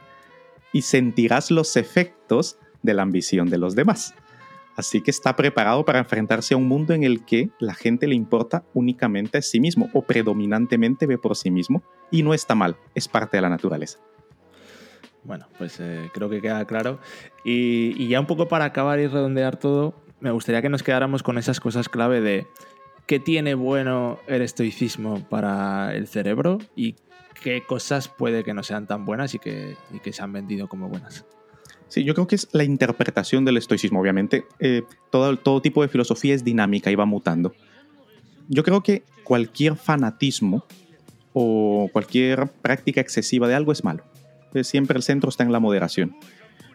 Y 0.73 0.83
sentirás 0.83 1.51
los 1.51 1.75
efectos 1.75 2.59
de 2.83 2.93
la 2.93 3.03
ambición 3.03 3.49
de 3.49 3.57
los 3.57 3.75
demás. 3.75 4.13
Así 4.77 5.01
que 5.01 5.09
está 5.09 5.35
preparado 5.35 5.83
para 5.85 5.97
enfrentarse 5.97 6.53
a 6.53 6.57
un 6.57 6.67
mundo 6.67 6.93
en 6.93 7.03
el 7.03 7.25
que 7.25 7.49
la 7.59 7.73
gente 7.73 8.05
le 8.05 8.13
importa 8.13 8.63
únicamente 8.75 9.39
a 9.39 9.41
sí 9.41 9.59
mismo 9.59 9.89
o 9.91 10.03
predominantemente 10.03 11.07
ve 11.07 11.17
por 11.17 11.35
sí 11.35 11.49
mismo 11.49 11.81
y 12.11 12.21
no 12.21 12.35
está 12.35 12.53
mal, 12.53 12.77
es 12.93 13.07
parte 13.07 13.37
de 13.37 13.41
la 13.41 13.49
naturaleza. 13.49 13.97
Bueno, 15.23 15.47
pues 15.57 15.79
eh, 15.79 16.11
creo 16.13 16.29
que 16.29 16.41
queda 16.41 16.63
claro. 16.65 16.99
Y, 17.43 18.07
ya 18.07 18.19
un 18.19 18.27
poco 18.27 18.47
para 18.47 18.65
acabar 18.65 18.99
y 18.99 19.07
redondear 19.07 19.57
todo, 19.57 19.95
me 20.19 20.29
gustaría 20.29 20.61
que 20.61 20.69
nos 20.69 20.83
quedáramos 20.83 21.23
con 21.23 21.39
esas 21.39 21.59
cosas 21.59 21.89
clave 21.89 22.21
de 22.21 22.45
qué 23.07 23.19
tiene 23.19 23.55
bueno 23.55 24.19
el 24.27 24.43
estoicismo 24.43 25.27
para 25.27 25.95
el 25.95 26.07
cerebro 26.07 26.59
y 26.75 26.95
qué 27.41 27.63
cosas 27.65 28.09
puede 28.09 28.43
que 28.43 28.53
no 28.53 28.61
sean 28.61 28.85
tan 28.85 29.05
buenas 29.05 29.33
y 29.33 29.39
que, 29.39 29.75
y 29.91 29.99
que 29.99 30.13
se 30.13 30.21
han 30.21 30.33
vendido 30.33 30.69
como 30.69 30.87
buenas. 30.87 31.25
Sí, 31.89 32.03
yo 32.03 32.13
creo 32.13 32.27
que 32.27 32.35
es 32.35 32.47
la 32.51 32.63
interpretación 32.63 33.45
del 33.45 33.57
estoicismo. 33.57 34.01
Obviamente, 34.01 34.45
eh, 34.59 34.83
todo, 35.11 35.37
todo 35.37 35.61
tipo 35.61 35.81
de 35.81 35.87
filosofía 35.87 36.35
es 36.35 36.43
dinámica 36.43 36.91
y 36.91 36.95
va 36.95 37.05
mutando. 37.05 37.53
Yo 38.49 38.63
creo 38.63 38.81
que 38.81 39.03
cualquier 39.23 39.75
fanatismo 39.75 40.65
o 41.33 41.89
cualquier 41.91 42.47
práctica 42.61 43.01
excesiva 43.01 43.47
de 43.47 43.55
algo 43.55 43.71
es 43.71 43.83
malo. 43.83 44.03
Siempre 44.63 44.97
el 44.97 45.03
centro 45.03 45.29
está 45.29 45.43
en 45.43 45.51
la 45.51 45.59
moderación. 45.59 46.15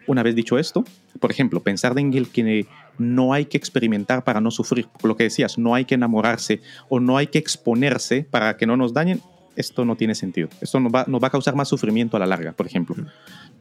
Una 0.05 0.23
vez 0.23 0.35
dicho 0.35 0.57
esto, 0.57 0.83
por 1.19 1.31
ejemplo, 1.31 1.61
pensar 1.61 1.97
en 1.97 2.13
el 2.13 2.29
que 2.29 2.67
no 2.97 3.33
hay 3.33 3.45
que 3.45 3.57
experimentar 3.57 4.23
para 4.23 4.41
no 4.41 4.51
sufrir, 4.51 4.87
lo 5.03 5.15
que 5.15 5.23
decías, 5.23 5.57
no 5.57 5.75
hay 5.75 5.85
que 5.85 5.95
enamorarse 5.95 6.61
o 6.89 6.99
no 6.99 7.17
hay 7.17 7.27
que 7.27 7.39
exponerse 7.39 8.25
para 8.29 8.57
que 8.57 8.65
no 8.65 8.77
nos 8.77 8.93
dañen, 8.93 9.21
esto 9.55 9.85
no 9.85 9.95
tiene 9.95 10.15
sentido. 10.15 10.49
Esto 10.61 10.79
nos 10.79 10.93
va, 10.93 11.05
nos 11.07 11.21
va 11.21 11.27
a 11.27 11.31
causar 11.31 11.55
más 11.55 11.69
sufrimiento 11.69 12.17
a 12.17 12.19
la 12.19 12.25
larga, 12.25 12.51
por 12.51 12.65
ejemplo 12.65 12.95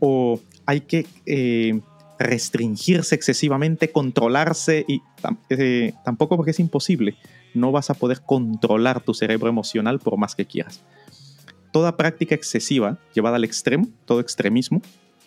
o 0.04 0.40
hay 0.66 0.80
que 0.80 1.06
eh, 1.26 1.80
restringirse 2.18 3.14
excesivamente, 3.14 3.92
controlarse 3.92 4.84
y 4.88 5.00
eh, 5.48 5.92
tampoco 6.04 6.36
porque 6.36 6.50
es 6.50 6.58
imposible. 6.58 7.14
No 7.54 7.70
vas 7.70 7.88
a 7.88 7.94
poder 7.94 8.20
controlar 8.22 9.00
tu 9.00 9.14
cerebro 9.14 9.48
emocional 9.48 10.00
por 10.00 10.16
más 10.16 10.34
que 10.34 10.44
quieras. 10.44 10.82
Toda 11.70 11.96
práctica 11.96 12.34
excesiva 12.34 12.98
llevada 13.14 13.36
al 13.36 13.44
extremo, 13.44 13.86
todo 14.04 14.18
extremismo, 14.18 14.82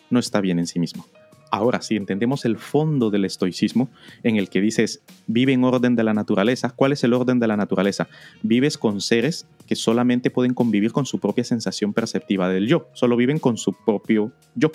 no 0.09 0.19
está 0.19 0.41
bien 0.41 0.59
en 0.59 0.67
sí 0.67 0.77
mismo. 0.79 1.07
Ahora, 1.51 1.81
si 1.81 1.95
entendemos 1.95 2.43
el 2.43 2.57
fondo 2.57 3.11
del 3.11 3.23
estoicismo, 3.23 3.87
en 4.23 4.35
el 4.35 4.49
que 4.49 4.59
dices, 4.59 5.01
vive 5.25 5.53
en 5.53 5.63
orden 5.63 5.95
de 5.95 6.03
la 6.03 6.13
naturaleza, 6.13 6.71
¿cuál 6.75 6.91
es 6.91 7.05
el 7.05 7.13
orden 7.13 7.39
de 7.39 7.47
la 7.47 7.55
naturaleza? 7.55 8.09
Vives 8.43 8.77
con 8.77 8.99
seres 8.99 9.47
que 9.65 9.75
solamente 9.75 10.29
pueden 10.29 10.53
convivir 10.53 10.91
con 10.91 11.05
su 11.05 11.19
propia 11.19 11.43
sensación 11.43 11.93
perceptiva 11.93 12.49
del 12.49 12.67
yo, 12.67 12.89
solo 12.93 13.15
viven 13.15 13.39
con 13.39 13.57
su 13.57 13.73
propio 13.73 14.31
yo. 14.55 14.71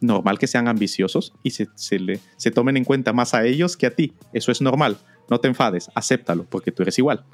Normal 0.00 0.38
que 0.38 0.46
sean 0.46 0.66
ambiciosos 0.66 1.34
y 1.42 1.50
se, 1.50 1.68
se 1.74 2.50
tomen 2.50 2.76
en 2.78 2.84
cuenta 2.84 3.12
más 3.12 3.34
a 3.34 3.44
ellos 3.44 3.76
que 3.76 3.86
a 3.86 3.90
ti. 3.90 4.14
Eso 4.32 4.50
es 4.50 4.62
normal. 4.62 4.96
No 5.28 5.40
te 5.40 5.48
enfades, 5.48 5.90
acéptalo, 5.94 6.44
porque 6.48 6.72
tú 6.72 6.82
eres 6.82 6.98
igual. 6.98 7.24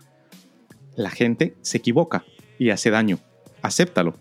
La 0.96 1.10
gente 1.10 1.56
se 1.60 1.78
equivoca 1.78 2.24
y 2.58 2.70
hace 2.70 2.90
daño. 2.90 3.20
Acéptalo, 3.62 4.14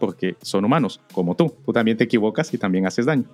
porque 0.00 0.36
son 0.40 0.64
humanos, 0.64 1.00
como 1.12 1.36
tú. 1.36 1.54
Tú 1.66 1.72
también 1.72 1.98
te 1.98 2.04
equivocas 2.04 2.54
y 2.54 2.58
también 2.58 2.86
haces 2.86 3.04
daño 3.04 3.26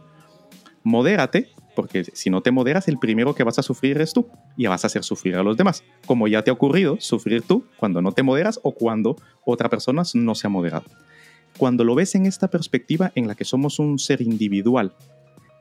modérate, 0.82 1.48
porque 1.74 2.04
si 2.04 2.30
no 2.30 2.40
te 2.40 2.50
moderas, 2.50 2.88
el 2.88 2.98
primero 2.98 3.34
que 3.34 3.44
vas 3.44 3.58
a 3.58 3.62
sufrir 3.62 3.96
eres 3.96 4.12
tú 4.12 4.28
y 4.56 4.66
vas 4.66 4.84
a 4.84 4.88
hacer 4.88 5.04
sufrir 5.04 5.36
a 5.36 5.42
los 5.42 5.56
demás. 5.56 5.84
Como 6.06 6.26
ya 6.28 6.42
te 6.42 6.50
ha 6.50 6.54
ocurrido 6.54 6.96
sufrir 7.00 7.42
tú 7.42 7.64
cuando 7.76 8.02
no 8.02 8.12
te 8.12 8.22
moderas 8.22 8.58
o 8.62 8.72
cuando 8.72 9.16
otra 9.44 9.68
persona 9.68 10.02
no 10.14 10.34
se 10.34 10.46
ha 10.46 10.50
moderado. 10.50 10.84
Cuando 11.56 11.84
lo 11.84 11.94
ves 11.94 12.14
en 12.14 12.26
esta 12.26 12.48
perspectiva 12.48 13.12
en 13.14 13.26
la 13.26 13.34
que 13.34 13.44
somos 13.44 13.78
un 13.78 13.98
ser 13.98 14.22
individual 14.22 14.94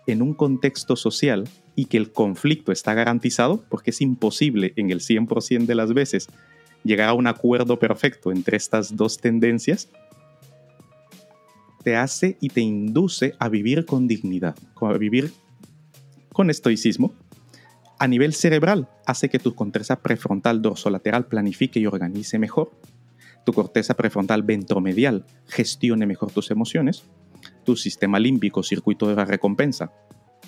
en 0.08 0.22
un 0.22 0.34
contexto 0.34 0.96
social 0.96 1.48
y 1.76 1.86
que 1.86 1.98
el 1.98 2.12
conflicto 2.12 2.72
está 2.72 2.94
garantizado, 2.94 3.64
porque 3.70 3.92
es 3.92 4.02
imposible 4.02 4.74
en 4.78 4.90
el 4.90 5.02
100% 5.02 5.66
de 5.66 5.76
las 5.76 5.94
veces 5.94 6.28
llegar 6.84 7.10
a 7.10 7.14
un 7.14 7.28
acuerdo 7.28 7.78
perfecto 7.78 8.32
entre 8.32 8.58
estas 8.58 8.96
dos 8.96 9.18
tendencias, 9.18 9.90
te 11.88 11.96
hace 11.96 12.36
y 12.42 12.50
te 12.50 12.60
induce 12.60 13.34
a 13.40 13.48
vivir 13.48 13.86
con 13.86 14.10
dignidad, 14.10 14.58
a 14.82 14.98
vivir 14.98 15.32
con 16.34 16.50
estoicismo. 16.50 17.14
A 17.98 18.10
nivel 18.10 18.34
cerebral, 18.34 18.90
hace 19.06 19.30
que 19.30 19.40
tu 19.40 19.56
corteza 19.56 20.02
prefrontal 20.02 20.62
dorsolateral 20.62 21.28
planifique 21.28 21.80
y 21.80 21.86
organice 21.86 22.40
mejor. 22.40 22.72
Tu 23.46 23.54
corteza 23.54 23.94
prefrontal 23.94 24.44
ventromedial 24.44 25.26
gestione 25.48 26.06
mejor 26.06 26.30
tus 26.34 26.52
emociones. 26.52 27.06
Tu 27.64 27.78
sistema 27.78 28.20
límbico, 28.20 28.64
circuito 28.64 29.08
de 29.08 29.16
la 29.16 29.24
recompensa, 29.24 29.94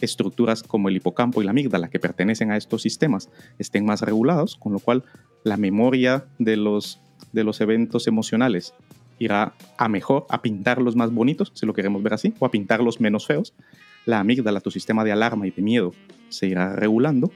estructuras 0.01 0.61
como 0.61 0.89
el 0.89 0.97
hipocampo 0.97 1.41
y 1.41 1.45
la 1.45 1.51
amígdala 1.51 1.89
que 1.89 2.01
pertenecen 2.01 2.51
a 2.51 2.57
estos 2.57 2.81
sistemas 2.81 3.29
estén 3.59 3.85
más 3.85 4.01
regulados, 4.01 4.57
con 4.57 4.73
lo 4.73 4.79
cual 4.79 5.05
la 5.45 5.55
memoria 5.55 6.25
de 6.37 6.57
los, 6.57 6.99
de 7.31 7.45
los 7.45 7.61
eventos 7.61 8.07
emocionales 8.07 8.73
irá 9.19 9.53
a 9.77 9.89
mejor, 9.89 10.25
a 10.29 10.41
pintarlos 10.41 10.95
más 10.95 11.11
bonitos, 11.11 11.51
si 11.53 11.65
lo 11.65 11.73
queremos 11.73 12.01
ver 12.01 12.13
así, 12.13 12.33
o 12.39 12.45
a 12.45 12.51
pintarlos 12.51 12.99
menos 12.99 13.27
feos. 13.27 13.53
La 14.05 14.19
amígdala, 14.19 14.61
tu 14.61 14.71
sistema 14.71 15.03
de 15.03 15.11
alarma 15.11 15.45
y 15.45 15.51
de 15.51 15.61
miedo, 15.61 15.93
se 16.29 16.47
irá 16.47 16.75
regulando. 16.75 17.31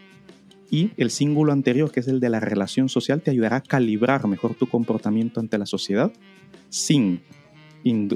Y 0.72 0.92
el 0.98 1.12
símbolo 1.12 1.52
anterior, 1.52 1.92
que 1.92 2.00
es 2.00 2.08
el 2.08 2.20
de 2.20 2.30
la 2.30 2.40
relación 2.40 2.90
social, 2.90 3.22
te 3.22 3.30
ayudará 3.30 3.58
a 3.58 3.62
calibrar 3.62 4.26
mejor 4.28 4.56
tu 4.56 4.68
comportamiento 4.68 5.40
ante 5.40 5.58
la 5.58 5.68
sociedad 5.68 6.12
sin, 6.70 7.22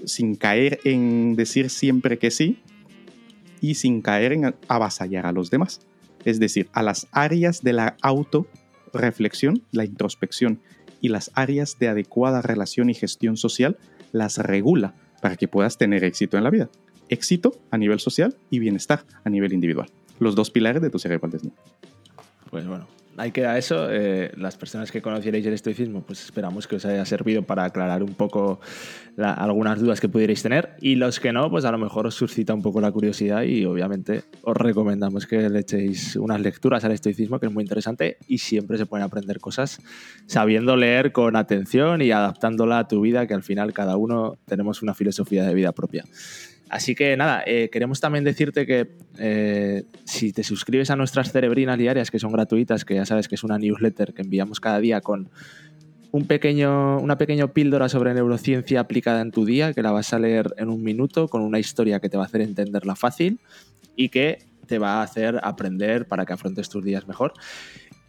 sin 0.05 0.35
caer 0.35 0.79
en 0.83 1.35
decir 1.35 1.69
siempre 1.69 2.17
que 2.17 2.31
sí 2.31 2.59
y 3.61 3.75
sin 3.75 4.01
caer 4.01 4.33
en 4.33 4.55
avasallar 4.67 5.27
a 5.27 5.31
los 5.31 5.51
demás. 5.51 5.81
Es 6.25 6.39
decir, 6.39 6.67
a 6.73 6.81
las 6.81 7.07
áreas 7.11 7.61
de 7.61 7.73
la 7.73 7.95
autorreflexión, 8.01 9.61
la 9.71 9.85
introspección 9.85 10.59
y 11.01 11.09
las 11.09 11.31
áreas 11.33 11.77
de 11.79 11.89
adecuada 11.89 12.41
relación 12.41 12.89
y 12.89 12.93
gestión 12.93 13.37
social 13.37 13.77
las 14.11 14.37
regula 14.37 14.93
para 15.21 15.35
que 15.35 15.47
puedas 15.47 15.77
tener 15.77 16.03
éxito 16.03 16.37
en 16.37 16.43
la 16.43 16.49
vida. 16.49 16.69
Éxito 17.09 17.55
a 17.71 17.77
nivel 17.77 17.99
social 17.99 18.35
y 18.49 18.59
bienestar 18.59 19.05
a 19.23 19.29
nivel 19.29 19.53
individual. 19.53 19.89
Los 20.19 20.35
dos 20.35 20.51
pilares 20.51 20.81
de 20.81 20.89
tu 20.89 20.99
cerebro 20.99 21.29
desnudo. 21.29 21.55
Pues 22.49 22.65
bueno, 22.67 22.87
ahí 23.17 23.31
queda 23.31 23.57
eso. 23.57 23.87
Eh, 23.91 24.31
las 24.37 24.55
personas 24.55 24.91
que 24.91 25.01
conocierais 25.01 25.45
el 25.45 25.53
estoicismo, 25.53 26.01
pues 26.01 26.23
esperamos 26.23 26.67
que 26.67 26.77
os 26.77 26.85
haya 26.85 27.03
servido 27.05 27.43
para 27.43 27.65
aclarar 27.65 28.03
un 28.03 28.13
poco 28.13 28.59
algunas 29.17 29.79
dudas 29.79 29.99
que 29.99 30.07
pudierais 30.07 30.41
tener. 30.41 30.75
Y 30.79 30.95
los 30.95 31.19
que 31.19 31.33
no, 31.33 31.49
pues 31.49 31.65
a 31.65 31.71
lo 31.71 31.77
mejor 31.77 32.07
os 32.07 32.15
suscita 32.15 32.53
un 32.53 32.61
poco 32.61 32.79
la 32.79 32.91
curiosidad 32.91 33.41
y 33.43 33.65
obviamente 33.65 34.23
os 34.43 34.55
recomendamos 34.55 35.25
que 35.25 35.49
le 35.49 35.59
echéis 35.59 36.15
unas 36.15 36.39
lecturas 36.39 36.85
al 36.85 36.91
estoicismo, 36.91 37.39
que 37.39 37.47
es 37.47 37.51
muy 37.51 37.63
interesante 37.63 38.17
y 38.27 38.37
siempre 38.37 38.77
se 38.77 38.85
pueden 38.85 39.05
aprender 39.05 39.39
cosas 39.39 39.81
sabiendo 40.27 40.75
leer 40.75 41.11
con 41.11 41.35
atención 41.35 42.01
y 42.01 42.11
adaptándola 42.11 42.79
a 42.79 42.87
tu 42.87 43.01
vida, 43.01 43.27
que 43.27 43.33
al 43.33 43.43
final 43.43 43.73
cada 43.73 43.97
uno 43.97 44.37
tenemos 44.45 44.81
una 44.81 44.93
filosofía 44.93 45.43
de 45.43 45.53
vida 45.53 45.71
propia. 45.71 46.03
Así 46.69 46.95
que 46.95 47.15
nada, 47.15 47.43
eh, 47.45 47.69
queremos 47.71 47.99
también 47.99 48.23
decirte 48.23 48.65
que 48.65 48.89
eh, 49.17 49.83
si 50.05 50.33
te 50.33 50.43
suscribes 50.43 50.89
a 50.89 50.95
nuestras 50.95 51.31
cerebrinas 51.31 51.77
diarias, 51.77 52.11
que 52.11 52.19
son 52.19 52.31
gratuitas, 52.31 52.83
que 52.83 52.95
ya 52.95 53.05
sabes 53.05 53.27
que 53.27 53.35
es 53.35 53.43
una 53.43 53.57
newsletter 53.57 54.13
que 54.13 54.21
enviamos 54.21 54.59
cada 54.59 54.79
día 54.79 55.01
con 55.01 55.29
un 56.11 56.25
pequeño, 56.25 56.99
una 56.99 57.17
pequeña 57.17 57.47
píldora 57.47 57.89
sobre 57.89 58.13
neurociencia 58.13 58.79
aplicada 58.79 59.21
en 59.21 59.31
tu 59.31 59.45
día, 59.45 59.73
que 59.73 59.81
la 59.81 59.91
vas 59.91 60.13
a 60.13 60.19
leer 60.19 60.53
en 60.57 60.69
un 60.69 60.83
minuto 60.83 61.27
con 61.27 61.41
una 61.41 61.59
historia 61.59 61.99
que 61.99 62.09
te 62.09 62.17
va 62.17 62.23
a 62.23 62.25
hacer 62.27 62.41
entenderla 62.41 62.95
fácil 62.95 63.39
y 63.95 64.09
que 64.09 64.39
te 64.67 64.79
va 64.79 64.95
a 64.95 65.03
hacer 65.03 65.39
aprender 65.43 66.07
para 66.07 66.25
que 66.25 66.33
afrontes 66.33 66.69
tus 66.69 66.83
días 66.83 67.07
mejor. 67.07 67.33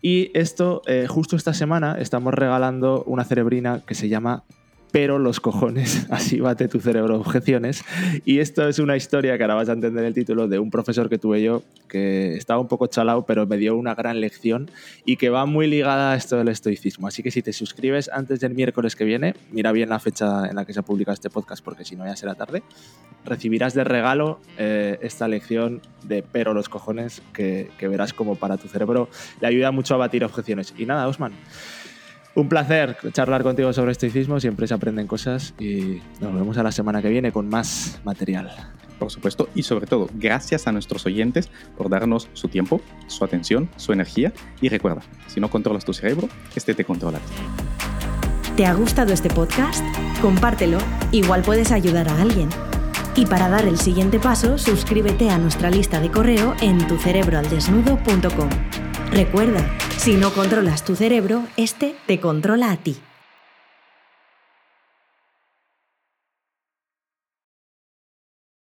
Y 0.01 0.31
esto, 0.35 0.83
eh, 0.87 1.07
justo 1.09 1.37
esta 1.37 1.55
semana, 1.55 1.97
estamos 1.99 2.35
regalando 2.35 3.03
una 3.05 3.25
cerebrina 3.25 3.83
que 3.87 3.95
se 3.95 4.09
llama 4.09 4.45
pero 4.91 5.19
los 5.19 5.41
cojones, 5.41 6.07
así 6.11 6.41
bate 6.41 6.69
tu 6.69 6.81
cerebro 6.81 7.17
objeciones. 7.17 7.85
Y 8.25 8.39
esto 8.39 8.69
es 8.69 8.79
una 8.79 8.97
historia 8.97 9.37
que 9.37 9.45
ahora 9.45 9.55
vas 9.55 9.69
a 9.69 9.73
entender 9.73 10.05
el 10.05 10.15
título 10.15 10.49
de 10.49 10.59
un 10.59 10.71
profesor 10.71 11.09
que 11.09 11.19
tuve 11.19 11.43
yo 11.43 11.63
que 11.89 12.37
estaba 12.37 12.61
un 12.61 12.69
poco 12.69 12.87
chalado, 12.87 13.25
pero 13.25 13.47
me 13.47 13.57
dio 13.57 13.77
una 13.77 13.95
gran 13.95 14.21
lección 14.21 14.71
y 15.05 15.17
que 15.17 15.31
va 15.31 15.47
muy 15.47 15.67
ligada 15.67 16.13
a 16.13 16.17
esto 16.17 16.37
del 16.37 16.49
estoicismo. 16.49 17.09
Así 17.09 17.23
que 17.23 17.31
si 17.31 17.43
te 17.43 17.53
suscribes 17.53 18.11
antes 18.13 18.41
del 18.41 18.55
miércoles 18.55 18.95
que 18.95 19.05
viene, 19.05 19.35
mira 19.51 19.73
bien 19.73 19.89
la 19.89 19.99
fecha 19.99 20.47
en 20.47 20.57
la 20.57 20.65
que 20.65 20.75
se 20.75 20.83
publica 20.83 21.13
este 21.13 21.31
podcast 21.31 21.65
porque 21.65 21.85
si 21.85 21.97
no 21.97 22.05
ya 22.05 22.17
será 22.17 22.35
tarde, 22.35 22.63
recibirás 23.25 23.75
de 23.75 23.85
regalo 23.85 24.41
eh, 24.59 24.99
esta 25.03 25.29
lección 25.29 25.81
de 26.05 26.23
pero 26.23 26.55
los 26.55 26.69
cojones 26.69 27.23
que, 27.33 27.71
que 27.79 27.89
verás 27.89 28.13
como 28.13 28.37
para 28.37 28.57
tu 28.57 28.69
cerebro 28.69 29.09
le 29.41 29.47
ayuda 29.47 29.71
mucho 29.71 29.95
a 29.95 29.99
batir 29.99 30.25
objeciones. 30.25 30.75
Y 30.77 30.87
nada, 30.87 31.09
Osman. 31.09 31.33
Un 32.39 32.49
placer 32.49 32.97
charlar 33.11 33.43
contigo 33.43 33.73
sobre 33.73 33.91
estoicismo, 33.91 34.39
siempre 34.39 34.69
se 34.69 34.75
aprenden 34.75 35.09
cosas 35.09 35.55
y 35.59 36.01
nos 36.21 36.33
vemos 36.33 36.57
a 36.57 36.63
la 36.63 36.71
semana 36.71 37.03
que 37.03 37.09
viene 37.09 37.33
con 37.33 37.49
más 37.49 38.01
material. 38.05 38.49
Por 38.97 39.11
supuesto, 39.11 39.49
y 39.57 39.65
sobre 39.65 39.89
todo, 39.89 40.09
gracias 40.15 40.69
a 40.69 40.73
nuestros 40.73 41.05
oyentes 41.05 41.51
por 41.77 41.89
darnos 41.89 42.29
su 42.35 42.47
tiempo, 42.47 42.81
su 43.09 43.25
atención, 43.25 43.69
su 43.75 43.93
energía 43.93 44.33
y 44.61 44.69
recuerda, 44.69 45.03
si 45.27 45.41
no 45.41 45.51
controlas 45.51 45.85
tu 45.85 45.93
cerebro, 45.93 46.29
este 46.55 46.75
te 46.75 46.85
controla. 46.85 47.19
¿Te 48.57 48.67
ha 48.67 48.73
gustado 48.73 49.13
este 49.13 49.31
podcast? 49.31 49.85
Compártelo, 50.23 50.79
igual 51.11 51.43
puedes 51.43 51.73
ayudar 51.73 52.09
a 52.09 52.23
alguien. 52.23 52.51
Y 53.17 53.27
para 53.27 53.49
dar 53.49 53.67
el 53.67 53.79
siguiente 53.79 54.21
paso, 54.21 54.59
suscríbete 54.59 55.29
a 55.31 55.39
nuestra 55.39 55.71
lista 55.71 55.99
de 55.99 56.13
correo 56.13 56.55
en 56.61 56.87
tucerebroaldesnudo.com. 56.87 58.49
Recuerda, 59.11 59.69
si 59.99 60.15
no 60.15 60.33
controlas 60.33 60.85
tu 60.85 60.95
cerebro, 60.95 61.43
este 61.57 61.95
te 62.07 62.21
controla 62.21 62.71
a 62.71 62.77
ti. 62.77 62.97